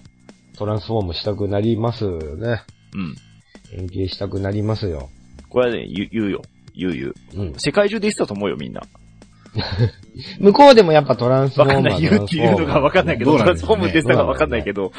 [0.57, 2.63] トランスフォームしたくなりますよね。
[2.95, 3.15] うん。
[3.71, 5.09] 変形したくなりますよ。
[5.49, 6.43] これはね、言う言うよ。
[6.75, 7.15] 言う言う。
[7.35, 7.55] うん。
[7.59, 8.83] 世界中で言ってたと思うよ、みんな。
[10.39, 12.01] 向こうでもやっぱトランスフォームはわかんない。
[12.01, 14.93] 言うっていうのがわかんないけど、どうトランスフォームって言ってたかわかんないけど。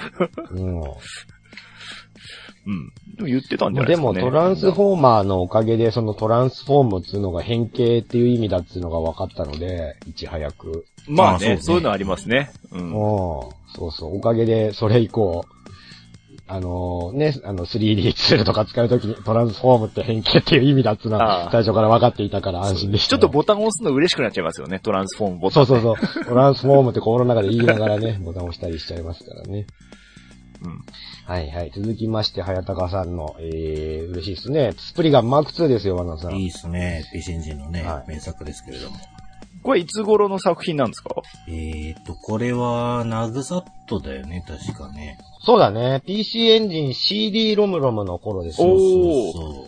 [0.52, 0.82] うん。
[2.66, 2.94] うん。
[3.18, 4.22] でも言ってたんじゃないでですもかね。
[4.22, 10.86] トランスフォーマーのおかげで、そのトランスフォームっていうのが変形っていう意味だっていうのが分かったので、いち早く。
[11.12, 12.52] まあね、あそうねそういうのありますね。
[12.72, 12.82] うん。
[12.82, 12.92] うん。
[12.92, 14.18] そうそう。
[14.18, 15.46] おかげで、それ以降、
[16.48, 23.22] あのね、あの 3D ツールとか使うときにトランスフォームって変形っていう意味だっていうのは最初から分かっていたから安心でしたよ。
[23.22, 25.66] ちょっとボタンを押すの嬉しくなっちゃいますよね、トランスフォームボタン。
[25.66, 26.26] そうそうそう。
[26.26, 29.66] トランスフォームって心の中で言いながらね、ボタンを押したりしちゃいますからね。
[30.64, 30.82] うん。
[31.26, 31.72] はいはい。
[31.74, 34.74] 続きまして、早高さんの、えー、嬉しいですね。
[34.78, 36.36] スプリガンマーク2ですよ、ワナさん。
[36.36, 37.06] いいっすね。
[37.14, 38.98] PC エンジンのね、はい名作ですけれども。
[39.64, 41.10] これいつ頃の作品なんですか？
[41.48, 45.18] えーと、これは、ナグザットだよね、確かね。
[45.44, 46.02] そうだね。
[46.06, 48.68] PC エンジン CD ロムロムの頃ですよ。
[48.68, 49.62] おーそうそ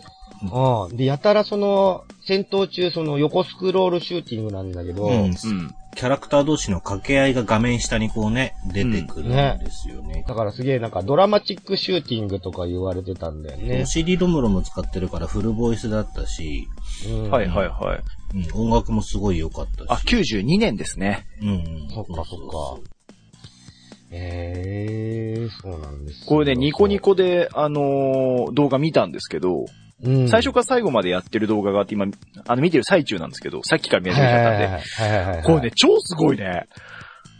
[0.90, 0.96] うん。
[0.96, 5.24] で、やたらその、戦闘中、その横スクロールシューティングなんだけど、うん。
[5.24, 5.32] うん。
[5.32, 10.24] キャラクター同士の掛け合いが画面下にこうね、出てくるんですよね。
[10.26, 13.86] だからすげえなんかドラマチックシューティングとか言われてたんだよね。
[13.86, 16.66] CD ロムロム使ってるからフルボイスだったし、
[17.08, 18.00] うんはいはいはい。
[18.34, 19.86] うん、音楽もすごい良かったし。
[19.88, 21.26] あ、92年ですね。
[21.40, 21.88] うんうん。
[21.90, 22.36] そっかそ
[22.76, 22.90] っか。
[24.16, 27.00] ええー、そうなんですよこれね、ニコニ。
[27.00, 29.64] コで、あのー動画見たんですけど、
[30.02, 30.28] うん。
[30.28, 32.06] 最初から最後までやってる動画があって、今、
[32.46, 34.66] あの、見てる最中なんですけど、さっきから見始めちゃったんで。
[34.66, 35.44] はいはいはいはい。
[35.44, 36.68] これね、超すごいね。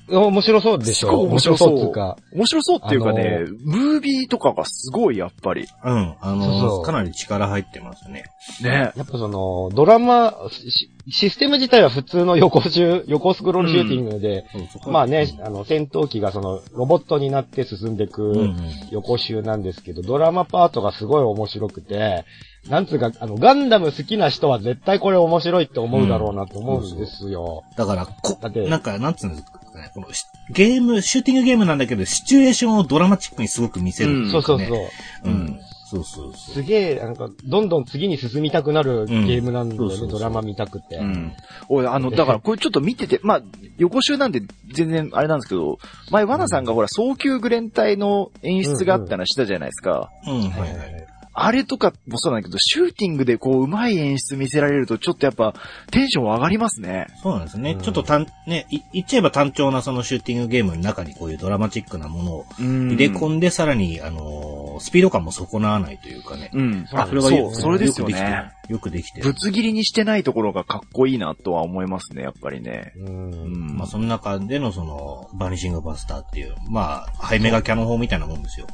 [0.08, 1.20] 面白そうでしょ？
[1.22, 2.16] 面白そう面白っていうか。
[2.34, 5.66] 面白そうっていうかねムービーとかがすごい、やっぱり。
[5.84, 6.14] うん。
[6.20, 8.24] あのそうそうかなり力入ってますね。
[8.62, 8.92] ね。
[8.96, 18.56] やっぱその、ドラマ、シシステム自体は普通の横集、横スクロールシューティングで、そうそこまあね、あの、戦闘機がその、ロボットになって進んでいくうんうん。
[18.90, 22.24] 横集なんですけど、ドラマパートがすごい面白くて、
[22.68, 27.62] なんつうか、あの、ガンダム好きな人は絶対これ面白いって思うだろうなと思うんですよ。
[27.76, 29.60] だから、こだって、なんか、なんつうんですか？
[29.78, 34.88] ね、このしゲーム、シューティングゲームなんだけど、シチュエーションをドラマチックにすごく見せるっていそうそうそう。
[35.24, 35.60] うん。
[35.86, 36.54] そうそうそう。
[36.54, 40.96] すげえ、なんか、どんどん次に進みたくなるゲームなんだよね、うんドラマ見たくて。
[40.96, 41.32] うん。
[41.68, 43.42] 俺、あの、だから これちょっと見てて、まあ、
[43.78, 45.78] 横集なんで全然あれなんですけど、
[46.10, 50.10] 前、ワナさんがほら、早急グレン隊の演出があったのしたじゃないですか。
[50.26, 51.06] うん、はいははいいはい。
[51.34, 51.48] はい。
[51.48, 55.54] あれとかもそうなんだけど、シューティングでこう、うまい演出見せられると、ちょっとやっぱ、
[55.90, 57.06] テンション上がりますね。
[57.22, 57.72] そうなんですね。
[57.72, 66.50] うんちょっと単、ね、い言っちゃえば単調なそのシューティングゲームの中にこういうドラマチックなものをうん入れ込んで、さらに、あのースピード感も損なわないというかね。
[66.52, 66.86] うん。
[66.92, 68.52] あ、それはよそう、それですよよくできてね。
[68.68, 68.72] る。
[68.72, 69.24] よくできてる。
[69.26, 72.92] ぶつ切りにしてないところがかっこいいなとは思いますね、やっぱりね。
[72.96, 73.04] う。
[73.04, 73.76] うんん。
[73.76, 78.66] まあ、その中でのその、バニシングバスターっていう、まあ、ハイメガキャノン砲みたいなもんですよ。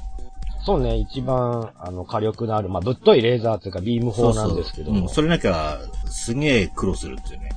[0.70, 5.02] そうね、一番、あの、火力のある、まあ、ぶっといレーザーっていうか、ビーム砲なんですけども。
[5.02, 7.50] うん、それなきゃ、すげえ苦労するっていうね。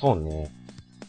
[0.00, 0.48] そうね。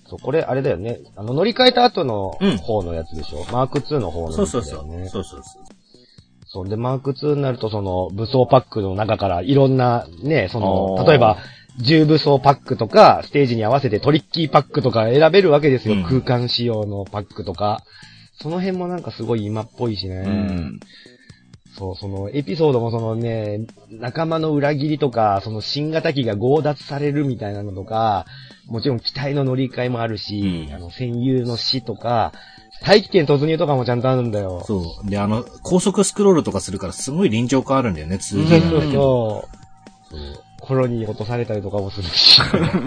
[0.08, 0.98] そう、これ、あれだよね。
[1.16, 3.46] あの、乗り換えた後のうん方のやつでしょ。
[3.52, 4.88] マーク2の方のそうやつそうそう。
[4.88, 5.10] だよね。
[5.10, 5.64] そうそうそう。
[6.48, 6.70] そう。
[6.70, 11.38] で、マーク2になると、その、武装パックの中から、いろんな、ね、その例えば、
[11.78, 15.94] 重武装パックとか、ステージに合わせてトリッキーパックとか選べるわけですよ。
[15.94, 17.84] うん空間仕様のパックとか。
[18.42, 20.16] その辺もなんかすごい今っぽいしね。
[20.26, 20.80] うん。
[21.78, 28.26] そう、その、エピソードもそのね、仲間の裏切りとか、その新型機が強奪されるみたいなのとか、
[28.68, 32.34] もちろん機体の乗り換えもあるし、うんあの、戦友の死とか、
[32.84, 34.64] 大気圏突入とかもちゃんとあるんだよ。
[34.66, 35.10] そう。
[35.10, 39.48] で、あの、高速スクロールとかするから、すごい臨場感あるんだよね、2D そうなんだそ
[40.12, 40.12] う。
[40.12, 40.51] そう。
[40.72, 42.42] コロに落とされたりとかもするし。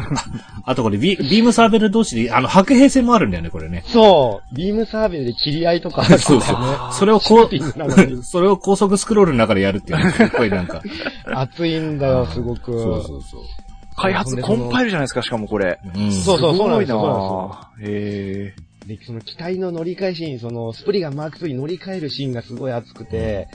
[0.65, 3.85] あとこれビ、ビームサーベル同士で、あの、白兵戦もあるんだよね、これね。
[3.89, 4.57] そう。
[4.57, 6.25] ビームサーベルで切り合いとかあるんだよね。
[6.25, 6.57] そうそう。
[6.93, 10.81] それをこう、それを高速スクロールの中でやるっていうのがすっごいなんか。
[11.27, 12.73] 熱いんだよ、すごく。
[12.73, 13.43] そうそうそう。
[13.97, 15.79] 開発コンパイルじゃないですか、しかもこれ。
[15.95, 16.11] うん。
[16.11, 17.59] そうそう、そうなんですよ。
[17.83, 18.87] へえ。
[18.87, 23.49] でその機体の乗り換えシーン、その、スプリガンマーク2に乗り換えるシーンがすごい熱くて、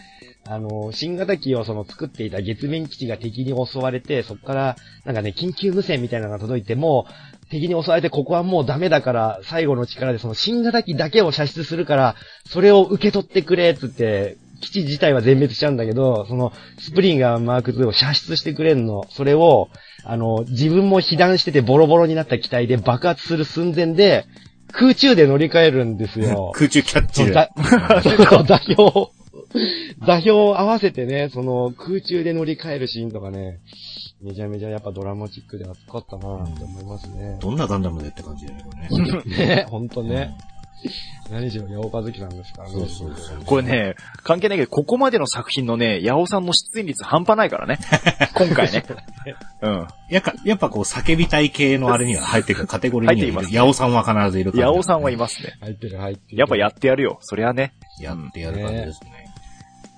[0.51, 12.15] あの、新型機をその作っていた月面基地が敵に襲われて、そこから、なんかね、緊急無線みたいなのが届いて、もう、敵に襲われてここはもうダメだから、最後の力でその新型機だけを射出するから、
[12.47, 19.05] それを受け取ってくれ、つって、基地自体は全滅しちゃうんだけど、その、スプリンガーマーク2を射出してくれんの。
[19.11, 19.69] それを、
[20.03, 24.25] あの、自分も被弾しててボロボロになった機体で爆発する寸前で、
[24.71, 26.51] 空中で乗り換えるんですよ。
[26.57, 27.27] 空中キャッチで。
[27.27, 27.49] そうだ
[28.01, 29.09] そう座標、
[30.05, 33.59] 座標を合わせてね、その空中で乗り換えるシーンとかね、
[34.21, 37.37] めちゃめちゃやっぱドラマチックで熱かったなって思いますね。
[37.41, 39.55] どんなガンダムでって感じだよね、これね。
[39.55, 40.35] ね、ほんとね。
[41.29, 42.73] 何しろ、八岡好きなんですからね。
[42.73, 43.43] そうそうそう。
[43.45, 47.79] これね、関係ないけど、ここまでの作品のね、ヤオさんの出演率半端ないからね。
[48.35, 48.83] 今回ね。
[49.61, 49.87] うん。
[50.09, 53.21] やっぱ、やっぱこう叫びたい系のあれには入ってくるカテゴリーには。
[53.21, 55.53] 入っていますヤオさんは必ずいるから、ヤオさんはいますね。
[55.59, 56.37] 入ってる入ってる。
[56.37, 57.17] やっぱやってやるよ。
[57.21, 57.73] そりゃね。
[57.99, 59.18] やってやる感じですね。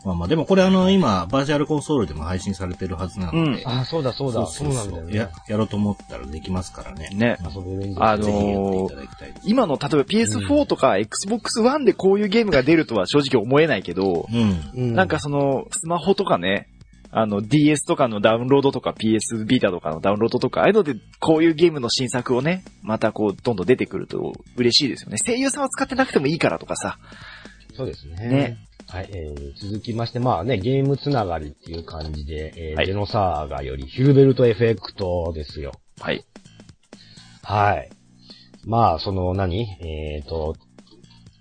[0.06, 7.10] まあまあ、でもこれあの、今、バーチャルコンソールでも配信されてるはずなので、あ、そうだそうだ、そうなんだよねや。、やろうと思ったらできますからね。
[7.14, 7.38] ね。
[7.44, 9.42] 遊べるんであのぜひやっていただきたいです。
[9.46, 14.72] 今の例えば PS4 とか Xbox One でこういうゲームが出るとは正直思えないけど、うん。
[14.74, 16.68] うんなんかその、スマホとかね、
[17.12, 25.18] あの DS とかのダウンロードとか PS ビータとかのダウンロードとか、ああいうのでこういうゲームの新作をね、またこうどんどん出てくると嬉しいですよね。
[25.24, 26.98] 声優さんは使ってなくてもいいからとかさ。
[27.76, 28.28] そうですね。
[28.28, 28.58] ね
[28.92, 35.72] はい、えー、続きまして、まあね、ゲームつながりっていう感じで、えーはいジェノサーガよりヒルベルトエフェクトですよ。
[36.02, 36.26] はい。
[37.42, 37.90] はい。
[38.66, 40.58] まあ、その何、えっ、と、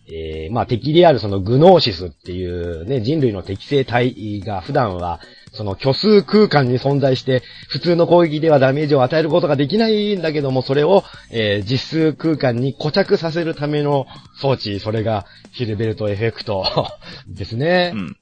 [0.07, 5.19] えーまあ敵であるそのグノーシスっていうね、人類の適正体が普段は、
[5.53, 14.07] その虚数空間に存在して、普通の攻撃ではダメージを与えることができないんだけども、それを、えー実数空間に固着させるための
[14.41, 16.65] 装置、それがヒルベルトエフェクト
[17.29, 17.93] ですね。
[17.95, 18.17] うん。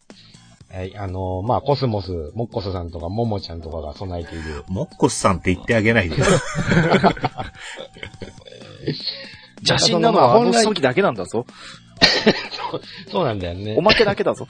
[0.71, 4.65] はい、あのまあ、コスモス、モッコスさんとかモモちゃんとかが備えている。
[4.69, 6.25] モッコスさんって言ってあげないでよ。
[9.67, 11.47] 邪神なのはあの装機だけなんだぞ。
[13.11, 13.83] そうなんだよねお。
[13.83, 14.47] まけだけだぞ。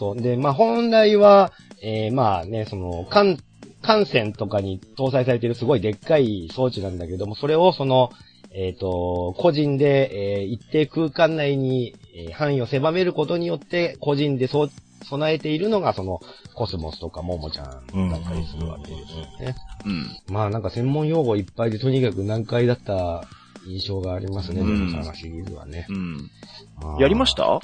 [0.00, 0.16] そう。
[0.16, 3.38] で、まあ、本来は、えー、まあね、その、艦、
[3.82, 8.10] 艦船とかに搭載されているすごいでっかい装置なんだけども、それをその、
[8.52, 14.70] えっ、と、個人で、えー一定空間内に、えー範囲を狭めることによって、個人でそう、
[15.04, 16.20] 備えているのが、その、
[16.54, 19.54] コスモスとかモモちゃんだったりするわけですよね。
[19.86, 20.34] うん。
[20.34, 23.24] まあなんか専門用語いっぱいでとにかく難解だった
[23.66, 25.86] 印象がありますね、うんデモサガシリーズはね。
[25.88, 26.30] うん。
[26.98, 27.60] やりました？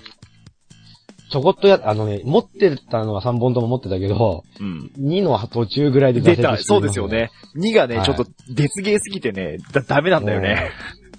[1.28, 4.90] ちょこっとや、あのね、持ってたのは3本とも持ってたけど、うん。
[4.98, 7.30] 2の途中ぐらいで出た、そうですよね。。
[7.56, 10.70] 2がね、はいちょっと、別ゲーすぎてね、だ、ダメなんだよね。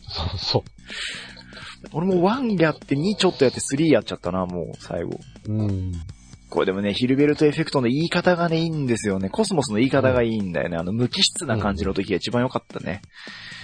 [0.09, 0.63] そうそう。
[1.91, 5.19] 俺も1やって2ちょっとやって3やっちゃったな、もう、最後。
[5.47, 5.91] うん。
[6.49, 9.29] これでもね、ヒルベルトエフェクトの言い方がね、いいんですよね。
[9.29, 10.77] コスモスの言い方がいいんだよね。
[10.77, 13.01] あの、無機質な感じの時が一番良かったね。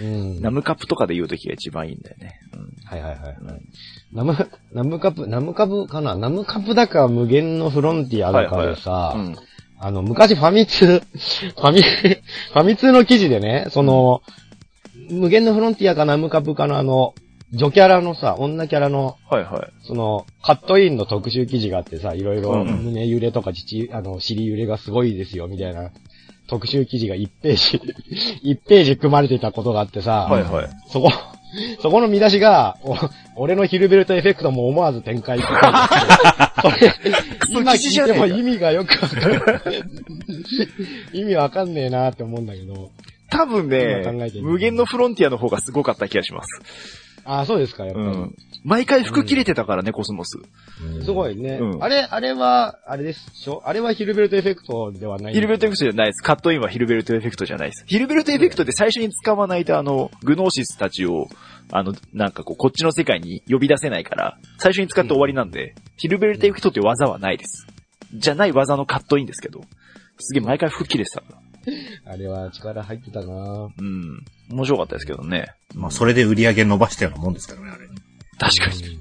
[0.01, 0.41] うん。
[0.41, 2.39] ナムカップとかで言う時が一番いいんだよね。
[2.53, 2.73] うん。
[2.85, 3.37] はいはいはい。
[4.11, 6.15] ナム、ナムカプ、ナムカプかな？
[6.15, 9.35] ナムカプだか無限のフロンティアだかでさ、うん。
[9.79, 14.21] あの、昔ファミ通、 ファミ、ファミ通の記事でね、その、
[15.09, 17.13] 無限のフロンティアかナムカプかのあの、
[17.53, 19.85] 女キャラのさ、女キャラの、はいはい。
[19.85, 25.91] その、カットインの特集記事があってさ、いろいろうん胸揺れとか父、あの、尻揺れがすごいですよ、みたいな
[26.47, 27.81] 特集記事が1ページ、
[28.53, 30.69] 1ページ組まれてたことがあってさ、はいはい。
[30.89, 31.11] そこ、
[31.81, 32.95] そこの見出しが、お
[33.35, 35.47] 俺のヒルベルトエフェクトも思わず展開って
[36.61, 36.93] それ、
[37.49, 39.85] 今聞いても意味がよくわかる。
[41.13, 42.89] 意味わかんねえなって思うんだけど。
[43.29, 44.03] 多分ね
[44.43, 47.02] 無限のフロンティアの方がすごかった気がします。
[47.25, 48.05] あ、そうですか、やっぱり。
[48.05, 48.35] うん。
[48.63, 50.37] 毎回服切れてたからね、コスモス。
[51.03, 51.57] すごいね。
[51.61, 56.21] うんあれ、あれは、あれでしょあれはヒルベルトエフェクトではないヒルベルトエフェクトじゃないです。
[56.21, 57.85] カットインはヒルベルトエフェクトじゃないです。
[57.87, 61.27] ヒルベルトエフェクトで最初に使わないと、あの、グノーシスたちを、
[61.71, 67.67] あの、なんかこう、こっちの世界に呼び出せないから、最初に使って終わりなんで、ヒルベルトエフェクトっていう技はないです。
[68.13, 69.61] じゃない技のカットインですけど。
[70.19, 71.42] すげえ毎回服切れてたから。
[72.05, 74.25] あれは力入ってたなうん。
[74.49, 75.53] 面白かったですけどね。
[75.73, 77.87] まあ、それで売り上げ伸ばしたようなもんですからね、あれ。
[78.37, 78.99] 確かに。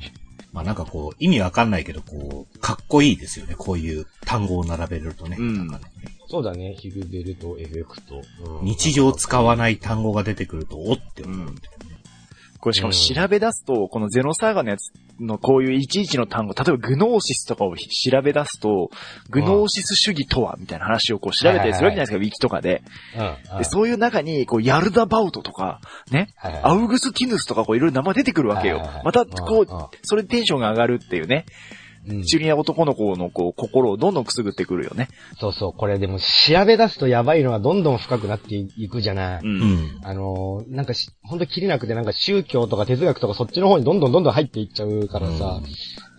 [0.53, 3.55] まあなんかこう、意味わかんないけど、こう、かっこいいですよね。
[3.57, 5.37] こういう単語を並べるとね。
[5.39, 5.85] うんなんかね
[6.29, 8.23] そうだね、ヒルベルトエフェクト。
[8.61, 11.49] うん日常使わない単語が出てくると、おって思う。
[11.49, 11.55] うん
[12.63, 18.89] これしかも調べ出すと、このゼノサーガのやつのこういういちいちの単語、例えばグノーシスとかを調べ出すと、
[19.31, 22.85] グノーシス主義とはみたいな話をこう調べたりするわけじゃないですか、ウィキとかで。
[23.51, 23.59] うん。
[23.59, 25.81] で、そういう中に、こう、ヤルダバウトとか、
[26.13, 26.29] ね、
[26.63, 28.81] アウグスティヌスとかこういろいろ名前出てくるわけよ。
[29.05, 31.47] また、こう、それでテンションが上がるっていうね、
[32.09, 35.09] うん中二な男の子のこう、心をどんどんくすぐってくるよね。
[35.39, 39.41] そうそう、これでも調べ出すとやばいのはどんどん深くなっていくじゃない。
[39.43, 39.47] う。
[39.47, 40.01] うんん。
[40.03, 45.61] あのーなんかし、ほんと切りなくてなんか宗教とか哲学とかそっちの方にどんどんどんどん入っていっちゃうからさ、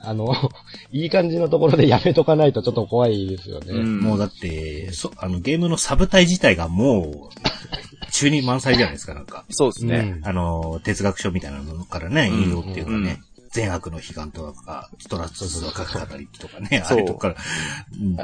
[0.05, 0.33] あの、
[0.91, 3.73] いい感じのところでやめとかないとちょっと怖いですよね。
[3.73, 9.45] うんもうだって、そ、あの、ゲームのサブタイ自体がもう、中に満載じゃないですか、なんか。
[9.49, 10.19] そうですね。
[10.23, 13.21] あの、哲学書みたいなのからね、うん引用っていうかうんね、
[13.53, 17.35] 善悪の悲願とか、ストラッツの書き語りとかね、あそうれとか、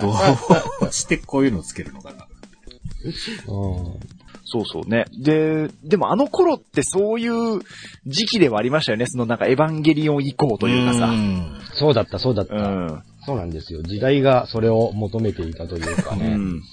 [0.02, 0.14] ど
[0.88, 2.28] う してこういうのをつけるのかな。
[3.48, 4.20] うん
[4.52, 5.06] そうそうね。
[5.16, 7.62] で、でもあの頃ってそういう
[8.08, 9.06] 時期ではありましたよね。
[9.06, 11.12] そのなんかエヴァンゲリオン以降というかさ。
[11.12, 13.04] んそうだった、そうだった、うん。
[13.26, 13.84] そうなんですよ。
[13.84, 16.64] 時代がそれを求めていたというかね、うん。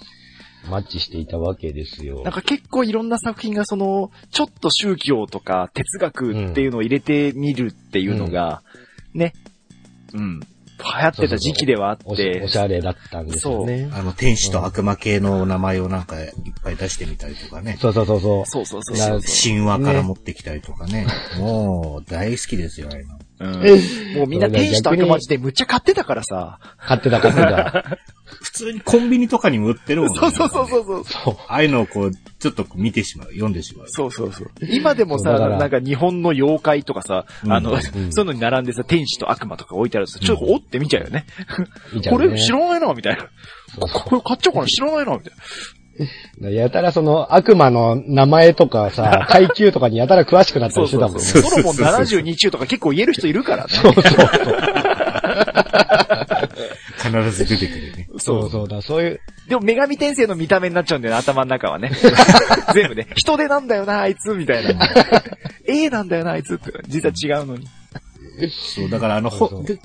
[0.70, 2.32] マッチしていたわけですよなん。
[2.32, 8.62] か結構いろんな作品がその、ちょっと宗教とか哲学っていうのを入れてみるっていうのが、
[9.14, 9.32] ね。
[10.14, 10.40] うん。
[10.78, 13.88] 流行ってた時期ではあっおしておしゃれだったんですよね。
[13.92, 16.30] あの、天使と悪魔系の名前をなんかいっ
[16.62, 17.78] ぱい出してみたりとかね。
[17.80, 18.46] そうそうそうそう。
[18.46, 19.20] そうそうそうなそう。
[19.22, 21.06] 神話から持ってきたりとかね。
[21.38, 23.18] もう、大好きですよ、あれの。
[23.38, 23.52] うん。
[24.18, 26.58] もうみんな天使と悪魔自体むっちゃ買ってたからさ。
[26.78, 27.98] 買ってた買ってた。
[28.56, 30.18] 普通にコンビニとかにも売ってるもんね。
[30.18, 31.36] そうそうそうそうそう。
[31.48, 33.88] ああいうのをこう、ちょっと見てしまう、読んでしまう。
[33.88, 34.50] そうそうそう。
[34.70, 41.26] 今でもさ、なんか日本の妖怪とかさ、うんあの、うんそういうのに並んでさ、天使と悪魔とか置いてあるとさ、ちょっとおって見ちゃうよね。
[42.08, 43.28] これ知らないな、みたいな。
[43.78, 45.32] そうそうこれ買っちゃおうかな、知らないな、みたい
[46.40, 46.50] な。
[46.50, 51.22] やたらその悪魔の名前とかさ、 階級とかにやたら詳しくなったりしてたもんね。
[51.22, 53.70] ソロモン72中とか結構言える人いるからね。
[53.70, 54.14] そうそうそう。
[57.10, 58.08] 必ず出てくるね。
[58.18, 61.90] そうそうだ、そういう、でも女神転生の見た目になっちゃうんだよね、頭の中はね。
[62.74, 63.08] 全部ね。
[63.14, 64.88] 人手なんだよな、あいつ、みたいな。
[65.66, 66.72] A なんだよな、あいつって。
[66.88, 67.66] 実は違うのに。
[68.50, 69.30] そう、だからあの、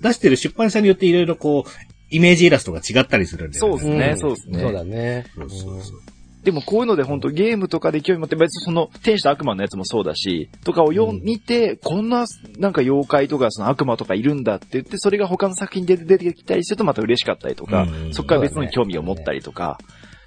[0.02, 1.70] 出してる出版社によっていろいろこう、
[2.10, 3.80] イメージイラストが違ったりするんだよね。
[3.80, 4.60] そうですね、そうですね。
[4.60, 5.26] そうだね。
[5.36, 6.02] そうそうそう。
[6.44, 12.26] でもこういうので本当ゲームとかで興味持って、別にその天使と悪魔のやつもそうだし、とかを読ん見て、こんな
[12.58, 18.14] なんか妖怪とかその悪魔とかいるんだって言って、それが他の作品で出てきたりするとまた嬉しかったりとか、うん。
[18.14, 19.78] そこから別のに興味を持ったりとか、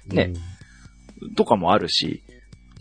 [0.07, 0.33] ね、
[1.35, 2.23] とかもあるし、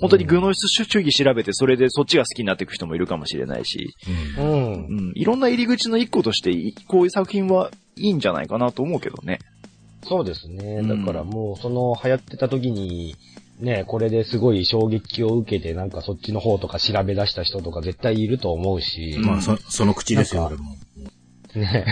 [0.00, 3.94] 本当にグノイス主義調べて、それでそっちが好きになっていく人もいるかもしれないし、
[4.38, 4.44] うん。
[4.44, 4.72] うん。
[4.72, 4.76] う
[5.10, 9.38] ん、いろんな入り口の一個として、いこういう作品はいいんじゃないかなと思うけどね。
[10.06, 10.78] そうですね。
[10.78, 13.16] うんだからもう、その流行ってた時に、
[13.60, 20.76] ね、これですごい衝撃を受けて、なんかそっちの方とか調べ出した人とか絶対いると思うし、まあ、そ、その口ですよ、俺も。
[21.54, 21.86] ね。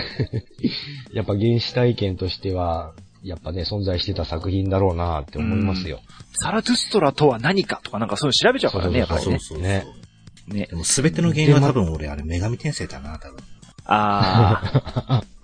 [1.13, 2.93] やっぱ原始体験としては、
[3.23, 6.01] やっぱね、存在してた作品だろうなって思いますよ。
[6.33, 9.39] サラトゥストラとは何かとかなんかそういうの調べちゃうからね、やっぱりね。
[9.39, 9.85] そうね。
[10.47, 10.75] ねで。
[10.75, 13.37] も全ての原因は多分俺、あれ、女神転生だな、多分。
[13.85, 14.61] あ
[15.07, 15.23] あ。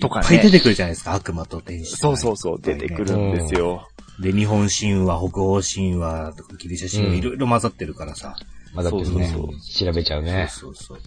[0.00, 0.26] とかね。
[0.26, 1.96] いっぱい出てくるじゃないですか、悪魔と天使。
[1.96, 3.88] そうそうそう、出てくるんですよ。
[4.20, 8.34] で、日本神話、北欧神話とかギリシャ神話、うんいろいろ混ざってるからさ。
[8.74, 9.48] まだってねそうそう
[9.86, 10.48] 調べちゃうね。
[10.50, 10.98] そうそう。
[10.98, 11.02] うん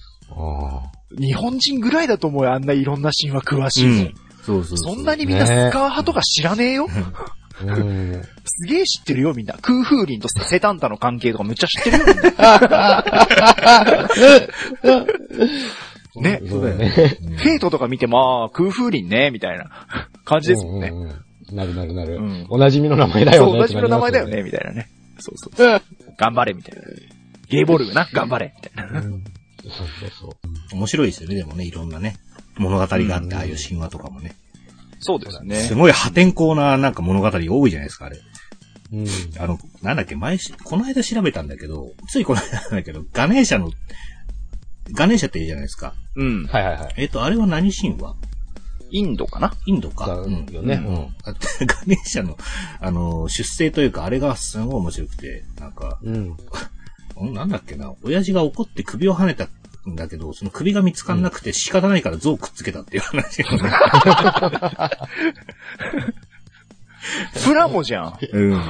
[1.17, 4.09] 日本人ぐらいだと思うよ、あんないろんな神話詳しいの。
[4.43, 4.95] そうそうそう。
[4.95, 6.87] そんなにみんなスカー派とか知らねえよ。
[7.61, 8.21] うん。
[8.43, 9.55] すげえ知ってるよ、みんな。
[9.61, 12.05] 空風林とセタンタの関係とかめっちゃ知ってるよ。
[16.21, 16.41] ね。
[16.47, 16.89] そうだよね。
[16.89, 19.69] フェイトとか見ても、あー空風林ね、みたいな
[20.23, 20.89] 感じですもんね。
[20.89, 22.15] うんうんうんなるなるなる。
[22.15, 23.51] うんおなじみの名前だよね。
[23.51, 24.89] そう、同じの名前だよね、みたいなね。
[25.19, 25.81] そうそうそう。
[26.17, 26.81] 頑張れ、みたいな。
[27.49, 29.01] ゲイボルグな、頑張れ、みたいな。
[29.01, 29.11] そう
[29.71, 30.27] そうそ
[30.73, 30.75] う。
[30.75, 32.17] 面白いですよね、でもね、いろんなね、
[32.57, 34.33] 物語があって、ああいう神話とかもね。
[34.99, 35.55] そうですね。
[35.57, 38.19] すごい破天荒ななんか物語多いじゃないですか、あれ。
[38.93, 39.07] うん。
[39.39, 43.69] あの、なんだっけ、前し、この間調べたんだけど、ついこの間なんだけど、ガネーシャの、
[44.91, 45.93] ガネーシャっていいじゃないですか。
[46.15, 46.45] うん。
[46.47, 46.93] はいはいはい。
[46.97, 48.15] えっと、あれは何神話？
[48.91, 49.53] インドかな？
[49.65, 50.05] インドか？
[50.07, 50.45] だうん。
[50.51, 50.75] よね。
[50.75, 51.33] ううん ガ
[51.85, 52.37] ネーシャの、
[52.79, 56.37] あの、出生というか、あれがすごい面白くて、なんか、うん。
[57.31, 59.47] んなんだっけな、親父が怒って首を跳ねた
[59.89, 63.71] んだけど、その首が見つかんなくて仕方ないから像をくっつけたっていう話がね。
[67.45, 68.17] プラモじゃん。
[68.33, 68.61] うん。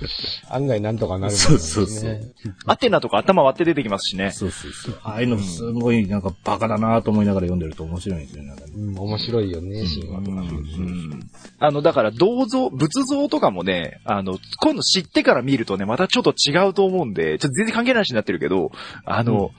[0.50, 1.38] 案外なんとかなるね。
[1.38, 2.32] そうそうそう。
[2.66, 4.30] アテナとか頭割って出てきますしね。
[4.32, 5.00] そうそうそう。
[5.02, 8.54] ああいうのすごいなんかバカだなと思いながら読んでると面白いんですよね。
[8.74, 10.40] うん、面白いよね、神話とか。
[10.40, 18.72] うんあの、だから、銅像、仏像とかもね、あの、こういうの知ってから見るとね、またちょっと違うと思うんで、ちょっと全然関係ない話になってるけど、
[19.04, 19.52] あの、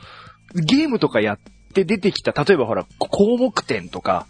[0.53, 1.39] ゲームとかやっ
[1.73, 4.27] て出てきた、例えばほら、項目点とか、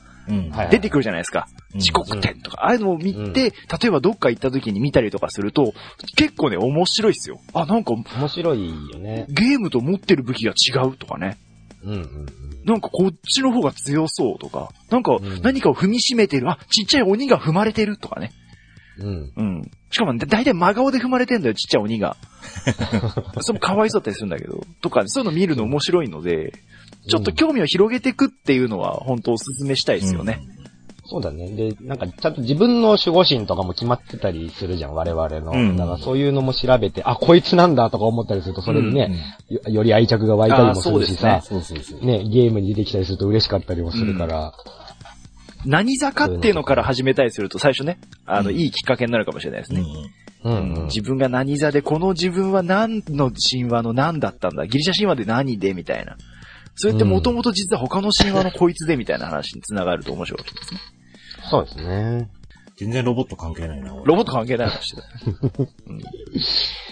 [0.69, 1.47] 出てくるじゃないですか。
[1.51, 3.51] うん時刻点とか、ああいうのを見て、うん例
[3.85, 5.73] えばどっか行った時に見たりとかすると、
[6.15, 7.39] 結構ね、面白いっすよ。
[7.53, 9.27] あ、なんか、面白いよね。
[9.29, 11.37] ゲームと持ってる武器が違うとかね。
[11.83, 12.25] うんうん
[12.65, 18.33] なんかこっちの方が強そうとか、なんかん何かを踏みしめてる、あ、ちっちゃい鬼が踏まれてるとかね。
[18.99, 19.05] うん。
[19.05, 19.31] うん。
[19.37, 19.71] うん。
[19.89, 22.17] しかも、だだいたい真顔で踏まれてんだよ、ちっちゃい鬼が。
[23.39, 24.65] それもかわいそうだったりするんだけど。
[24.81, 26.51] とか、そういうの見るの面白いので、
[27.07, 30.41] ちょっと興味を広げていくっていうのは、本当お勧めしたいですよね。
[31.09, 31.47] そうだね。
[31.47, 35.53] で、なんか、ちゃんと自分の守護神とかも決まってたりするじゃん、我々の。
[35.53, 42.05] うんだからそういうのも調べて、あ、こいつなんだとか思ったりすると、それでね、よより愛着が湧いたりもするしさ、そうそうそう。
[42.05, 44.53] ねゲームに出てきたりすると嬉しかったりもするから、
[45.65, 49.83] 何坂っていうのから始めたりすると、最初ね、あの、うんいいきっかけになるかもしれないですね。
[50.43, 50.85] うん、うん。
[50.87, 54.67] 自分が何座で、この自分は何の神話の何だったんだ？
[54.67, 55.73] ギリシャ神話で何で？
[55.73, 56.17] みたいな。
[56.77, 60.79] それってもともと実は他の神話のこいつでみたいな話に繋がると面白いですね。
[61.49, 62.29] そうですね。
[62.77, 65.03] 全然ロボット関係ないな、俺ロボット関係ない話だ。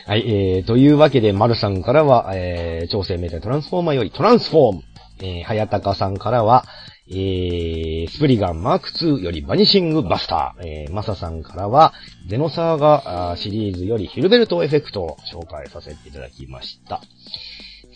[0.08, 4.84] はい、えー、というわけで、マルさんからは、えー、超生命体トランスフォーマーよりトランスフォーム。
[5.22, 6.66] えー、はやたかさんからは、
[7.08, 10.68] えー、スプリガンマーク2よりバニシングバスター。
[10.68, 11.94] えー、マサさんからは、
[12.28, 17.02] ゼノサーガあーシリーズよりヒルベルトエフェクトを紹介させていただきました。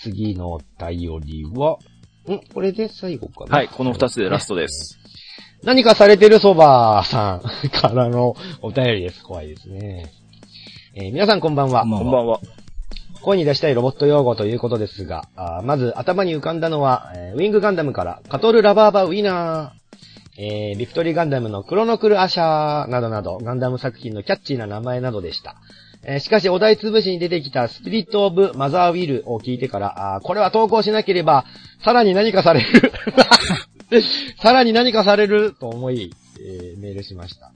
[0.02, 1.78] 次のお便りは、
[2.30, 2.40] ん？
[2.54, 3.58] これで最後かな？
[3.58, 4.98] はい、この二つでラストです。
[5.64, 9.24] 何かされてるそばさん からのお便りです。
[9.24, 10.12] 怖いですね。
[10.96, 11.82] えー皆さんこんばんは。
[11.82, 12.40] こんばんは。
[13.22, 19.80] 声に出したいロボット用語ということですが、あーまず頭に浮かんだのは、えーウィングガンダムからカトルラバーバウィナー。
[20.42, 25.58] えー、ビクトリーガンダムのクロノクルアシャーなどなど、ガンダム作品のキャッチーな名前などでした。
[26.04, 31.46] えーしかし、お題潰しに出てきたスピリット・オブ・マザー・ウィルを聞いてから、あこれは投稿しなければ、
[31.84, 32.92] さらに何かされる。
[34.42, 37.52] さらに何かされると思い、えーメールしました。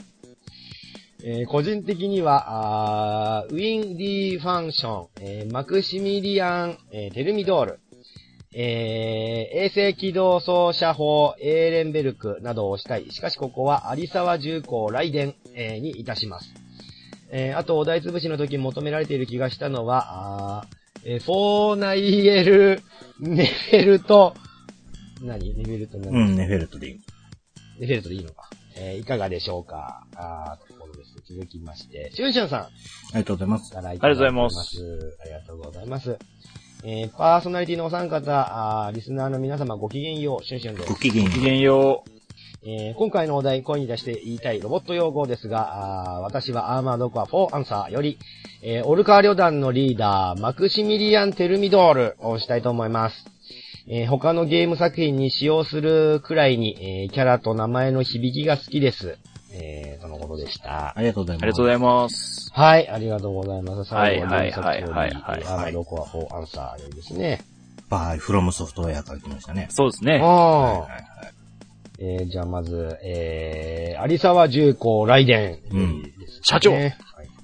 [1.24, 7.80] えー個人的には、あウィンディファンション、えマクシミリアン、えテルミドール、
[8.54, 13.10] えー衛星軌道操作法、エーレンベルクなどをしたい。
[13.12, 16.63] しかしここは有沢重工雷電、えーにいたします。
[17.36, 22.82] えーあと、お題潰しの時求められている気がしたのは、あーえーフォーナイエル、
[23.20, 24.36] ネフェルト、
[25.22, 25.56] 何？
[25.56, 27.00] ネフェルト何うん、ネフェルトでいい。
[27.80, 28.50] ネフェルトでいいのか。
[28.78, 30.06] えーいかがでしょうか？
[30.16, 31.16] あーところです。
[31.34, 32.60] 続きまして、シュンシュンさん。
[32.62, 32.70] あ
[33.14, 33.72] りがとうございます。
[33.72, 36.18] からいありがとうございますありがとうございます。
[36.84, 38.32] えーパーソナリティのお三方、
[38.86, 40.96] あーリスナーの皆様ごきげんよう、シュンシュンですご。
[41.00, 42.04] 機嫌ごきげんよ
[42.66, 48.18] えー今回のお題、声に出して言いたいロボット用語ですが、私はアーマードコア4アンサーより、
[48.62, 53.26] えーオルカー旅団のリーダー、マクシミリアン・テルミドールをしたいと思います。
[53.88, 59.18] えー他のゲーム作品に使用するくらいに、えーキャラと名前の響きが好きです。
[59.56, 60.98] えー、とのことでした。
[60.98, 61.44] ありがとうございます。
[61.46, 62.52] ありがとうございます。
[62.54, 63.94] はい、ありがとうございます。
[63.94, 67.42] はい最後はいに作よりはいはいはいアーマードコア4アンサーよりですね。
[67.90, 69.68] バイ、フロムソフトウェアから来ましたね。
[69.70, 70.22] そうですね。
[70.24, 71.43] あー
[72.00, 75.60] えー、じゃあまず、えー、有沢重工雷電。
[75.72, 76.90] うん社長はい、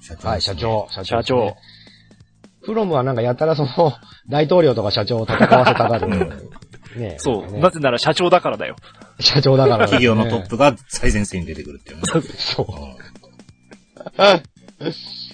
[0.00, 0.28] 社長。
[0.28, 0.54] はい社。
[0.54, 0.86] 長。
[0.90, 1.56] 社社長。
[2.62, 3.92] フロムはなんかやたらその、
[4.28, 6.08] 大統領とか社長を戦わせたがる。
[6.96, 7.52] ねそう。
[7.52, 8.76] ねなぜなら社長だからだよ。
[9.20, 9.84] 社長だから、ね。
[9.84, 12.02] 企業のトップが最前線に出てくるっていうね。
[12.36, 12.66] そう。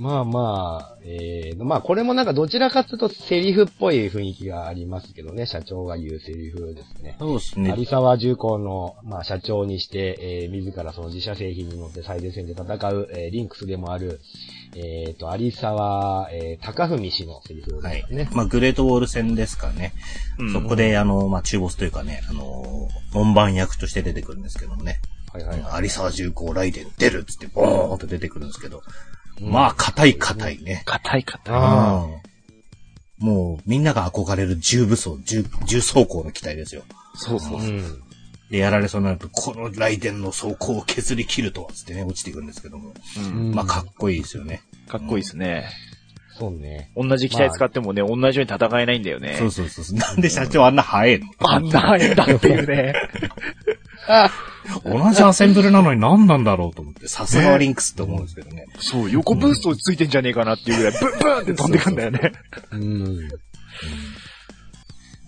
[0.00, 7.16] まあまあ、えー、まあこれもなんかどちらかというとセリフっぽい雰囲気がありますけどね、社長が言うセリフですね。
[7.18, 7.74] そうですね。
[7.76, 14.20] 有沢重工の、まあ、社長にして、えー自らその自社製品に乗って最前線で戦う、えーリンクスでもある、
[14.74, 18.30] えっ、と、有沢、えー高文氏のセリフはいですね。。
[18.32, 19.92] まあ、グレートウォール戦ですかね。
[20.38, 24.98] うんそこで、あの、まあ、中ボスというかね、あの、門番役として出てくるんですけどもね。
[25.34, 25.82] はいはいはい。
[25.84, 28.82] 有沢重工雷電出るっつって、ボーンと出てくるんですけど。
[29.40, 30.82] まあ、硬い硬いね。
[30.84, 31.54] 硬い硬い。
[31.54, 32.20] あうん
[33.20, 36.84] もう、みんなが憧れる重武装、重、重装甲の機体ですよ。
[37.14, 37.62] そうそうあ。
[37.62, 38.02] うん。
[38.50, 42.94] で、やられそうになると、この雷電の装甲を削り切るとは、つってね、落ちていくんですけども。
[43.18, 44.62] うんまあ、かっこいいですよね。
[44.88, 45.66] かっこいいですね。
[46.38, 46.90] そうね。
[46.96, 49.36] 同じ機体使ってもね、同じように戦えないんだよね。
[49.38, 49.98] そうそうそう。
[49.98, 51.26] なんで社長あんな速いの？
[51.40, 52.94] あんな速いんだっていうね。
[54.84, 58.66] 同じアセンブルなのに何なんだろうと思って、さすがはリンクスって思うんですけどね。
[58.80, 62.32] そう、横ブーストついてんじゃねえかなっていうぐらい、ブンブンって飛んでくんだよね。
[62.72, 63.28] うん。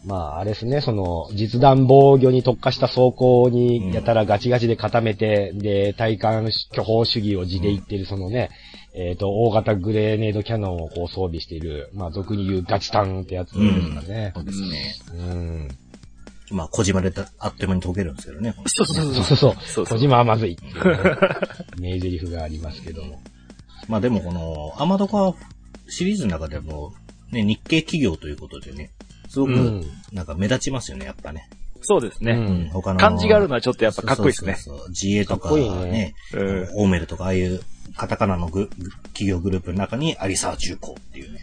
[0.05, 8.51] まあ、あれですね、その、実弾防御に特化した装甲にやたらガチガチで固めて、で、体感巨砲主義を地で言ってる、そのね、
[8.95, 14.32] えっ、と、大型グレネードキャノンをこう装備している、まあ、俗に言うガチタンってやつですかね。
[14.34, 14.95] そうですね。
[15.14, 15.68] うん。
[16.53, 18.55] まあ、小島でたあっという間に解けるんですけどね。
[18.66, 20.82] そうそうそうそうそう小島はまずいっていうね、
[21.78, 23.20] 名台詞がありますけども。
[23.88, 25.34] まあでもこの、アマドカ
[25.88, 26.92] シリーズの中でも、
[27.30, 28.90] ね、日系企業ということでね、
[29.28, 31.48] すごくうん、なんか目立ちますよね、やっぱね。
[31.80, 32.32] そうですね。
[32.32, 33.00] うん他の。
[33.00, 34.55] 感じがあるのはちょっとやっぱかっこいいですね。
[34.55, 37.61] そうそうそう自衛とかかっこいいねね、うんオーメルとかああいう
[37.97, 38.68] カタカナのグ
[39.14, 41.43] 企業グループの中にアリサー重工っていうね。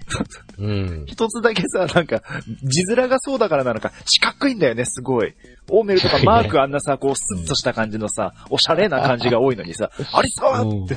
[0.58, 1.06] うん。
[1.06, 2.22] 一つだけさ、なんか、
[2.64, 5.34] 字面がそうだからなのか、四角いんだよね、すごい。
[5.70, 10.95] オーメルとかマークあんなさ、こう、スッとした感じのさ、おしゃれな感じが多いのにさ、ありそうって、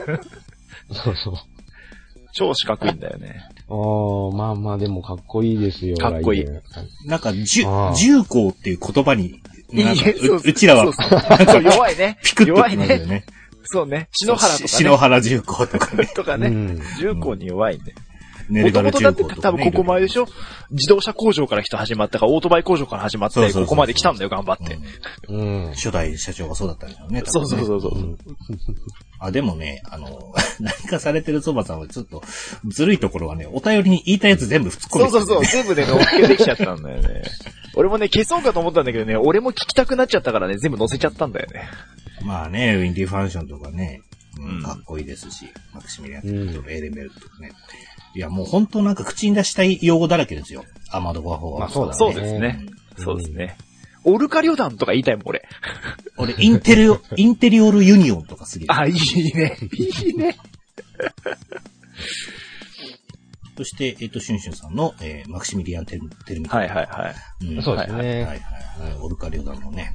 [0.93, 1.35] そうそう。
[2.35, 3.43] 超四角いんだよね。
[3.69, 5.97] ああ、まあまあでもかっこいいですよ。
[5.99, 6.45] かっこいい
[7.07, 9.43] なんか、じゅ重工っていう言葉に、
[10.45, 12.19] うちらはそうそうそう弱いね。
[12.23, 13.25] ピクッと弱いね。
[13.65, 14.09] そうね。
[14.13, 14.69] 篠原とかね。
[14.69, 16.07] し篠原重工とかね。
[16.15, 16.49] とかね。
[16.49, 17.95] うん重工に弱いんで。
[18.49, 19.43] ネルガルもともとかね。
[19.43, 20.27] 多分ここまででしょ？
[20.71, 24.79] 自動車工場から人始まったか、オートバイ工場から始まって、そうそうそうここまで来たんだよ、頑張って。
[25.29, 25.73] うん。
[25.75, 27.23] 初代社長がそうだったんでしょうね。
[27.25, 27.99] そうそうそうそう。
[27.99, 28.19] うん
[29.25, 32.25] あ、でもね、あの、 何かされてるそばさんはちょっと、
[32.67, 37.23] ずるいところはね、お便りに言いたいやつ全部突っ込んでそうそうそう、全部で乗っけてきちゃったんだよね。
[37.77, 41.69] 俺もね、消そうかと思ったんだけどね、俺も聞きたくなっちゃったからね、全部載せちゃったんだよね。
[42.25, 44.03] まあね、ウィンディファンションとかね、
[44.41, 47.53] うんうんかっこいいですし、マクシミリアンうんとかエレメルとかね。
[48.15, 50.65] いや、もう本当なんか口に出したい用語だらけですよ。
[50.91, 51.61] アマドゴア法は。
[51.61, 52.67] まあそうだねそうですね。
[52.99, 53.57] そうですね。
[54.05, 55.43] オルカ旅団とか言いたいもん、俺。
[56.17, 58.67] 俺、インテリオ、 インテリオールユニオンとかすげえ。
[58.69, 58.95] あ、いい
[59.35, 59.57] ね。
[59.73, 60.37] いいね。
[63.57, 67.55] そして、えっ、と、シュンシュンさんの、えーマクシミリアンテルテルミはいはいはい。
[67.59, 68.41] いそうですねはいはいはい。
[69.01, 69.95] オルカリオダンのね、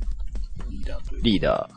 [0.70, 1.24] リーダーという。
[1.24, 1.70] リーダ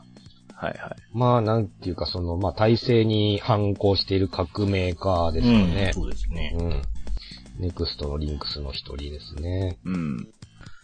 [0.60, 0.96] はいはい。
[1.12, 5.92] まあ、なんていうか、その、まあ、体制に反抗している革命家ですよね。
[5.94, 6.54] そうですね。
[6.58, 6.82] うん。
[7.58, 9.78] ネクストのリンクスの一人ですね。
[9.84, 10.28] うん。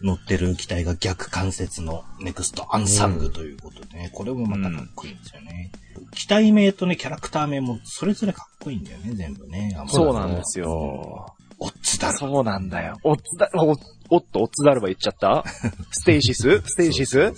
[0.01, 5.71] 乗ってる機体が逆関節のネクストアンサングということでね、これもまたかっこいいんですよね。
[6.13, 9.75] 機体名とね、キャラクター名もそれぞれかっこいいんだよね、全部ね。
[9.87, 11.35] そうなんですよ。
[11.59, 12.17] オッツだろ。
[12.17, 12.97] そうなんだよ。
[13.03, 13.69] おっつだ、お、
[14.09, 15.43] おっと、オッツダルヴァ言っちゃった？
[15.89, 16.61] ステイシス？
[16.63, 17.33] ステイシス？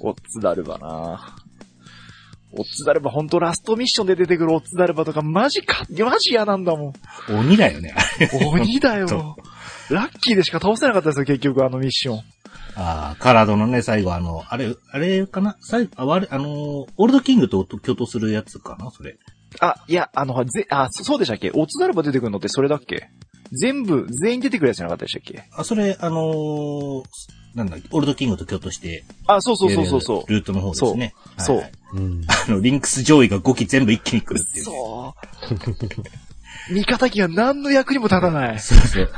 [0.00, 1.36] オッツダルヴァな
[2.52, 6.92] おっつだるば、ほんとラストミッションで出てくるおっつだるばとか、マジか、マジ嫌なんだもん。
[7.38, 7.94] 鬼だよね。
[8.52, 9.36] 鬼だよ。
[9.90, 12.18] ラッキーでしか倒せなかったですよ、結局あのミッション。
[12.76, 15.56] ああ、カラードのね、最後あの、あれ、あれかな？
[15.60, 18.90] 最後、あ、われ、あのー、オールドキングと共闘するやつかな？
[18.90, 19.18] それ。
[19.60, 21.50] あ、いや、あの、ぜ、あ、そそうでしたっけ？
[21.52, 23.08] おつだるば出てくるのってそれだっけ？
[23.50, 25.48] 全部、全員出てくるやつじゃなかったでしたっけ？
[25.52, 27.02] あ、それ、あのー、
[27.58, 30.32] なんだっけ、オールドキングと共闘して、あ、そうそうそうそうそう。
[30.32, 31.14] ルートの方ですね。
[31.38, 32.22] そうはいはいうん。
[32.26, 34.72] あの、リンクス上位が5機全部一気に来るっていうね。
[34.72, 35.14] そ
[36.70, 36.72] う。
[36.72, 38.60] 味方機が何の役にも立たない。
[38.60, 39.10] そうそう。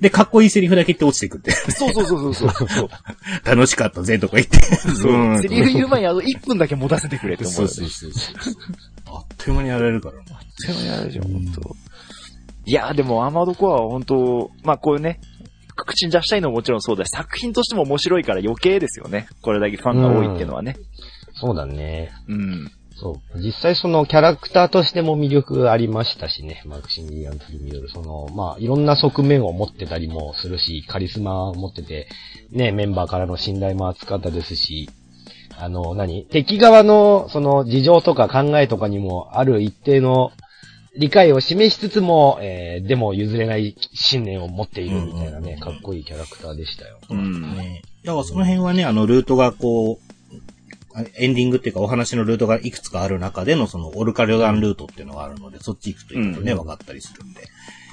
[0.00, 1.50] で、かっこいいセリフだけ言って落ちていくって。
[1.50, 2.68] そうそうそうそうそう。
[2.68, 2.90] そ う
[3.44, 4.58] 楽しかったぜとか言って。
[5.06, 7.68] うんセリフ言う前にあの1分だけ持たせてくれって思うよね。
[7.68, 8.54] そうそうそうそう。
[9.06, 10.40] あっという間にやられるからな。
[10.56, 11.76] そういうのやるじゃん、本当。
[12.64, 15.20] いや、でもアーマードコアは本当、まあこういうね、
[15.84, 19.28] 口に出したいのももちろんそうだし、作品としても面白いから余計ですよね。
[19.42, 20.76] これだけファンが多いっていうのはね。
[21.34, 22.10] そうだね。
[22.28, 22.70] うん。
[23.00, 23.38] そう。
[23.38, 26.62] 実際そのキャラクターとしても魅力ありましたしね。
[26.66, 27.88] マクシミリアン・トリミドル。
[27.88, 32.08] その、まあ、いろんな側面を持ってたりもするし、カリスマを持ってて、
[32.50, 34.90] ね、メンバーからの信頼も厚かったですし、
[35.56, 36.24] あの、何？
[36.24, 40.32] 敵側の、その、事情とか考えとかにも、ある一定の
[40.96, 46.98] 理解を示しつつも、えー、でも譲れない信念を持っているみたいなね、かっこいいキャラクターでしたよ。
[47.10, 47.56] うん。
[47.56, 47.82] ね。
[48.04, 50.08] だからその辺はね、あの、ルートがこう、
[50.94, 57.42] あエンディングっていうかお話のルートがいくつかある中でのそのオルカ旅団ルートっていうのがあるので、そっち行くといいとね、うん分かったりするんで。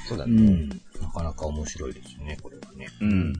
[0.07, 0.33] そうだね。
[0.33, 0.69] うん。
[1.01, 2.87] なかなか面白いですよね、これはね。
[3.01, 3.33] うん。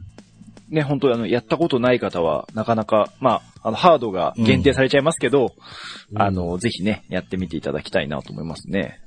[0.70, 5.53] ね、本当あの、やったことない方は、なかなか、まあ、あの、ハードが限定されちゃいますけど、
[6.12, 8.99] うんあの、ぜひね、やってみていただきたいなと思いますね。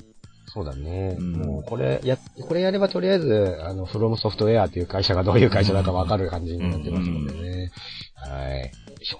[0.53, 1.17] そうだね。
[1.19, 7.71] うんもう、これ、や、これやればとりあえず、あの、フロムソフトウェアっていう会社がどういう会社だかわかる感じになってますのでね。
[8.15, 8.61] はい。
[8.61, 8.67] よ
[9.01, 9.19] いしょ。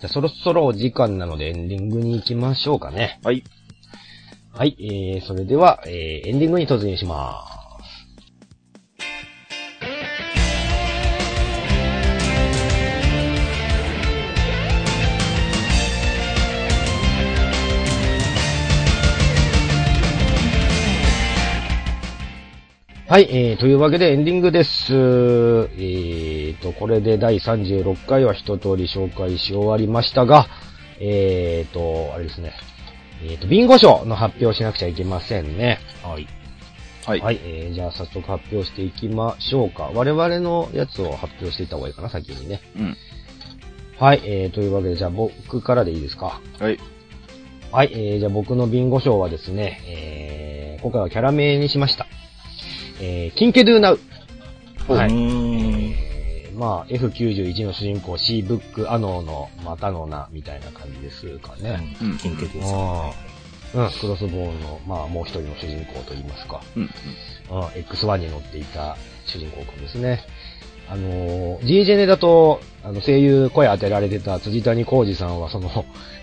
[0.00, 3.20] じゃあ、そろそろお時間なのでエンディングに行きましょうかね。
[3.22, 3.44] はい。
[4.52, 7.59] はい、えー、それでは、えー、エンディングに突入します。
[23.10, 24.94] はい、えー、というわけでエンディングです。
[24.94, 30.46] えーと、これで第36回は一通り紹介し終わりましたが、
[31.00, 32.52] えーと、あれですね。
[33.24, 35.80] えーと、ビンゴ賞の発表をしなくちゃいけませんね。
[36.04, 36.28] はい。
[37.04, 37.20] はい。
[37.20, 39.90] はい、えー、じゃあ早速発表していきましょうか。
[39.92, 42.60] 我々のやつを発表していった方がいいかな、先にね。
[42.76, 42.96] うん。
[43.98, 46.40] はい、えー、というわけで、じゃあ僕からでいいですか？
[46.60, 46.78] はい。
[47.72, 52.06] はい、えー、じゃあ僕のビンゴ賞はですね、えー、今回はキャラ名にしました。
[53.02, 53.98] えー、キンケドゥナウ。
[54.88, 55.12] はい。
[55.12, 61.96] えー、まあ、F91 の主人公 C ブックアノーのまたの名みたいな感じですかね。
[62.02, 62.18] うん。
[62.18, 63.40] 金欠ですあー
[63.72, 66.60] うん、クロスボーンの、まあ、もう一人の主人公といいますか。
[66.76, 66.82] うん。
[66.82, 68.96] うん、X1 に乗っていた
[69.26, 70.24] 主人公くんですね。
[70.88, 75.70] あのー、G ジェネだと、あの、声優声当てられてた辻谷浩二さんは、その、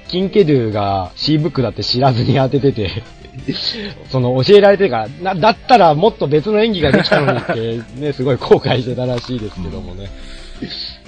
[0.10, 3.04] キンケドゥが C ブックだって知らずに当ててて、
[4.10, 10.10] その、教えられてから、な、だったらもっと別の演技ができたのにって、ね、 すごい後悔してたらしいですけどもね。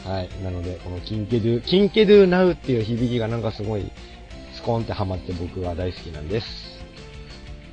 [0.05, 0.30] はい。
[0.43, 3.91] なので、このキンケドゥ、キンケドゥナウっていう響きがなんかすごい、
[4.53, 6.47] スコーンってハマって僕は大好きなんです。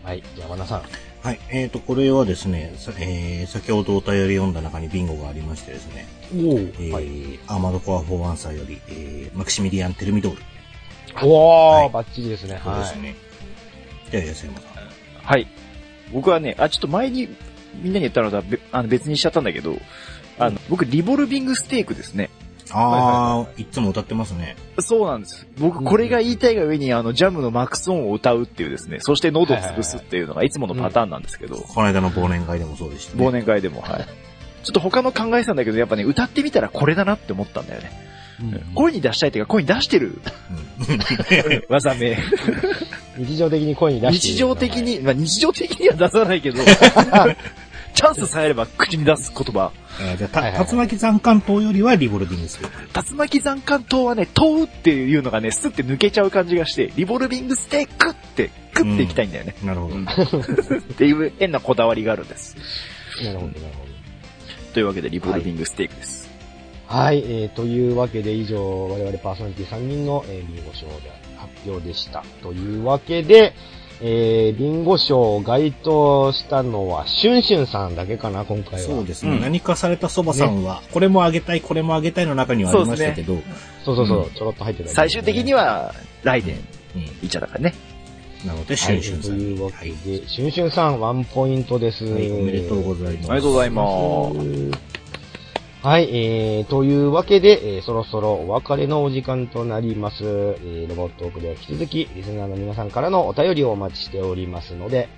[0.03, 0.23] はい。
[0.39, 0.83] 山田さん。
[1.23, 1.41] はい。
[1.51, 10.43] えっ、と、これはですね、さえー、先ほどお便り読んだ中にビンゴがありましてですね、おえーアーマードコア4アンサーより、えー、マクシミリアン・テルミドール。
[11.23, 12.55] おー、はいバッチリですね。
[12.55, 12.63] はい。
[12.63, 13.26] そうですね。
[14.11, 15.25] じゃあ、安山さん。
[15.25, 15.47] はい。
[16.13, 17.29] 僕はね、あ、ちょっと前に
[17.83, 19.77] みんなに言ったのとはべあの別にしちゃったんだけど、
[20.39, 22.31] あの、僕、リボルビングステークですね。
[22.73, 24.57] あー、いつも歌ってますね。
[24.81, 25.47] そうなんです。
[25.59, 33.25] 僕、これが言いたいが上に、あの、ジャムのマクソンを歌うっていうですね、そして喉を潰すっていうのがいつものパターンなんですけど、この間の忘年会でもそうでしたね。
[33.25, 34.07] 忘年会でも、はい。
[34.65, 37.91] ちょっと他の考えてたんだけど、やっぱね、歌ってみたらこれだなって思ったんだよね。
[38.75, 40.19] 声に出したいっていうか、声に出してる
[41.71, 42.19] 技名。
[43.19, 46.59] 日常的に声に出して日常的に、まあ日常的には出さないけど、
[47.95, 49.73] チャンスさえあれば口に出す言葉。
[49.99, 53.11] えーじゃあ、竜巻残艦島よりはリボルビングステーク。
[53.11, 59.55] 竜巻残艦島はね、問うっていうのがね、スって抜けちゃう感じがして、リボルビングステークって、クっていきたいんだよね。
[59.65, 59.97] なるほど。
[59.97, 62.57] っていう変なこだわりがあるんです。
[63.25, 64.73] なるほど、なるほど。
[64.75, 66.29] というわけで、リボルビングステークです。
[66.87, 71.26] はい、えー、というわけで以上、我々パーソナリティ3人の、えー、ビンゴ賞で発
[71.71, 72.25] 表でした。
[72.43, 73.55] というわけで、
[74.01, 78.87] えー、ビンゴ賞を該当したのは、シュンシュンさんだけかな、今回は。
[78.87, 79.33] そうですね。
[79.33, 83.39] うん何かされたそばさんは、これもあげたい、これもあげたいの中にはありましたけど、
[83.85, 86.57] そうそうそう、ちょろっと入ってた、最終的に、は、ライデン、
[86.97, 87.75] うんいっちゃだからね。
[88.45, 89.45] なので、シはい、ュンシュンさんに。
[89.45, 92.05] というわはいけで、シュンシュンさん、ワンポイントです。
[92.05, 93.31] はい、おめでとうございます。
[93.31, 93.83] ありがとうございま
[94.73, 94.97] す。
[95.83, 100.25] はい、えー、というわけで、えー、そろそろお別れのお時間となります。
[100.25, 105.09] えー、ロボットオークでは引き続き、リスナーの皆さんからのお便りをお待ちしておりますので、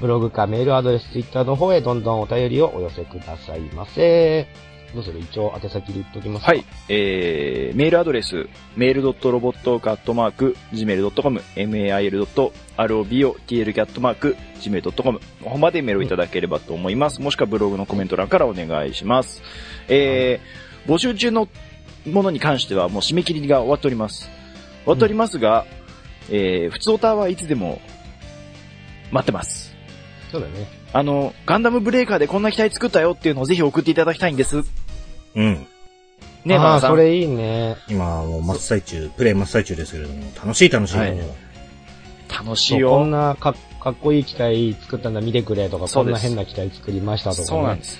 [0.00, 4.48] ブログかメールアドレス、ツイッターの方へどんどんお便りをお寄せくださいませ。
[4.94, 6.64] どうする一応宛先で言っときますかはい。
[6.88, 12.42] えー、メールアドレス、メールドットロボットークアットマーク、gmail.com、mail.robotl
[12.78, 17.20] アットマーク、gmail.com の方までメールをいただければと思います。
[17.20, 19.42] もしくはブログのコメント欄からお願いします。
[19.88, 21.48] えー、募集中の
[22.06, 24.30] ものに関してはもう締め切りが終わっております。
[24.84, 25.66] 終わっておりますが、
[26.30, 27.80] えー、普通オタはいつでも
[29.10, 29.74] 待ってます。
[30.30, 30.77] そうだね。
[30.92, 34.62] あの、ガンダムブレーカーでこんな機体作ったよっていうのをぜひ送っていただきたいんです。
[35.34, 35.66] うん。
[36.44, 36.80] ね、ああ。
[36.80, 37.76] それいいね。
[37.88, 40.98] 今、もう真っ最中、プレイ真っ最中ですけれども、楽しい楽しい。
[40.98, 41.18] はい
[42.28, 43.06] 楽しいそうこんよ。
[43.06, 47.46] なかかっこいい機体作ったんだ見てくれとか、そうんな変な機体作りましたとか、ね。
[47.46, 47.98] そうなんです。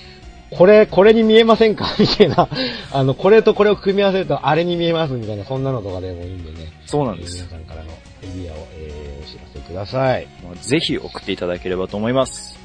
[0.51, 1.95] これ、これに見えませんか？
[1.99, 2.47] みたいな。
[2.91, 6.71] あの、これとこれを組み合わせるとあれに見えますみたいな、そんなのとかでもいいんでね。
[6.85, 7.49] そうなんです皆。
[7.49, 10.27] さんからのアイディアを、えー、お知らせください。
[10.61, 12.57] ぜひ送っていただければと思います。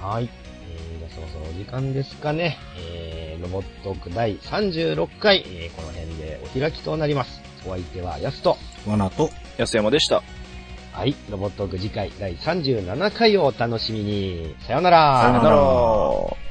[0.00, 0.28] はい。
[0.70, 2.56] えー、じゃあそろそろお時間ですかね。
[2.78, 7.40] えー、ロボットーク第36回、えー、この辺でお開きとなります。
[7.66, 10.22] お相手はヤスと、罠と、安山でした。
[10.92, 14.54] はい、ロボットーク次回第37回をお楽しみに。
[14.66, 16.47] さよならさよなら。